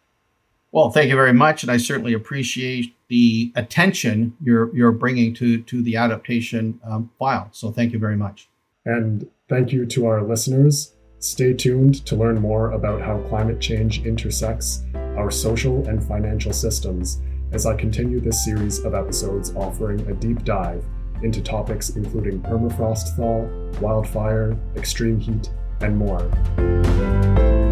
Well, 0.73 0.91
thank 0.91 1.11
you 1.11 1.17
very 1.17 1.35
much, 1.35 1.63
and 1.63 1.71
I 1.71 1.77
certainly 1.77 2.15
appreciate 2.15 2.97
the 3.09 3.53
attention 3.57 4.35
you're 4.43 4.75
you're 4.75 4.93
bringing 4.93 5.35
to 5.35 5.63
to 5.63 5.83
the 5.83 5.97
adaptation 5.97 6.81
um, 6.85 7.11
file. 7.19 7.49
So, 7.53 7.71
thank 7.71 7.93
you 7.93 7.99
very 7.99 8.17
much. 8.17 8.49
And 8.87 9.29
thank 9.49 9.71
you 9.71 9.85
to 9.87 10.07
our 10.07 10.23
listeners. 10.23 10.95
Stay 11.19 11.53
tuned 11.53 12.05
to 12.07 12.17
learn 12.17 12.41
more 12.41 12.73
about 12.73 13.01
how 13.01 13.19
climate 13.29 13.61
change 13.61 14.05
intersects 14.05 14.83
our 14.95 15.31
social 15.31 15.87
and 15.87 16.03
financial 16.03 16.53
systems 16.53 17.21
as 17.53 17.67
I 17.67 17.77
continue 17.77 18.19
this 18.19 18.45
series 18.45 18.79
of 18.85 18.95
episodes 18.95 19.55
offering 19.55 20.01
a 20.09 20.15
deep 20.15 20.43
dive 20.43 20.85
into 21.23 21.41
topics 21.43 21.91
including 21.91 22.41
permafrost 22.41 23.15
thaw, 23.15 23.47
wildfire, 23.81 24.57
extreme 24.75 25.21
heat, 25.21 25.51
and 25.81 25.97
more. 25.97 27.72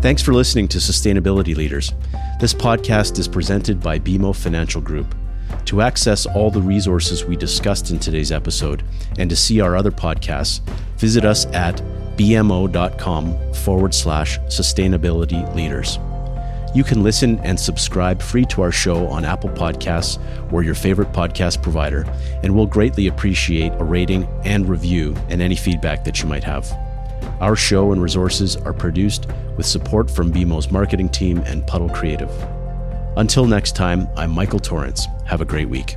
Thanks 0.00 0.22
for 0.22 0.32
listening 0.32 0.66
to 0.68 0.78
Sustainability 0.78 1.54
Leaders. 1.54 1.92
This 2.40 2.54
podcast 2.54 3.18
is 3.18 3.28
presented 3.28 3.82
by 3.82 3.98
BMO 3.98 4.34
Financial 4.34 4.80
Group. 4.80 5.14
To 5.66 5.82
access 5.82 6.24
all 6.24 6.50
the 6.50 6.62
resources 6.62 7.26
we 7.26 7.36
discussed 7.36 7.90
in 7.90 7.98
today's 7.98 8.32
episode 8.32 8.82
and 9.18 9.28
to 9.28 9.36
see 9.36 9.60
our 9.60 9.76
other 9.76 9.90
podcasts, 9.90 10.60
visit 10.96 11.26
us 11.26 11.44
at 11.48 11.76
bmo.com 12.16 13.52
forward 13.52 13.92
slash 13.92 14.38
sustainability 14.46 15.54
leaders. 15.54 15.98
You 16.74 16.82
can 16.82 17.02
listen 17.02 17.38
and 17.40 17.60
subscribe 17.60 18.22
free 18.22 18.46
to 18.46 18.62
our 18.62 18.72
show 18.72 19.06
on 19.06 19.26
Apple 19.26 19.50
Podcasts 19.50 20.18
or 20.50 20.62
your 20.62 20.74
favorite 20.74 21.12
podcast 21.12 21.62
provider, 21.62 22.10
and 22.42 22.54
we'll 22.54 22.64
greatly 22.64 23.08
appreciate 23.08 23.72
a 23.74 23.84
rating 23.84 24.24
and 24.44 24.66
review 24.66 25.14
and 25.28 25.42
any 25.42 25.56
feedback 25.56 26.04
that 26.04 26.22
you 26.22 26.26
might 26.26 26.44
have. 26.44 26.72
Our 27.40 27.56
show 27.56 27.92
and 27.92 28.02
resources 28.02 28.56
are 28.56 28.72
produced 28.72 29.26
with 29.56 29.66
support 29.66 30.10
from 30.10 30.32
BMO's 30.32 30.70
marketing 30.70 31.08
team 31.08 31.38
and 31.46 31.66
Puddle 31.66 31.88
Creative. 31.88 32.30
Until 33.16 33.46
next 33.46 33.76
time, 33.76 34.08
I'm 34.16 34.30
Michael 34.30 34.60
Torrance. 34.60 35.06
Have 35.26 35.40
a 35.40 35.44
great 35.44 35.68
week. 35.68 35.96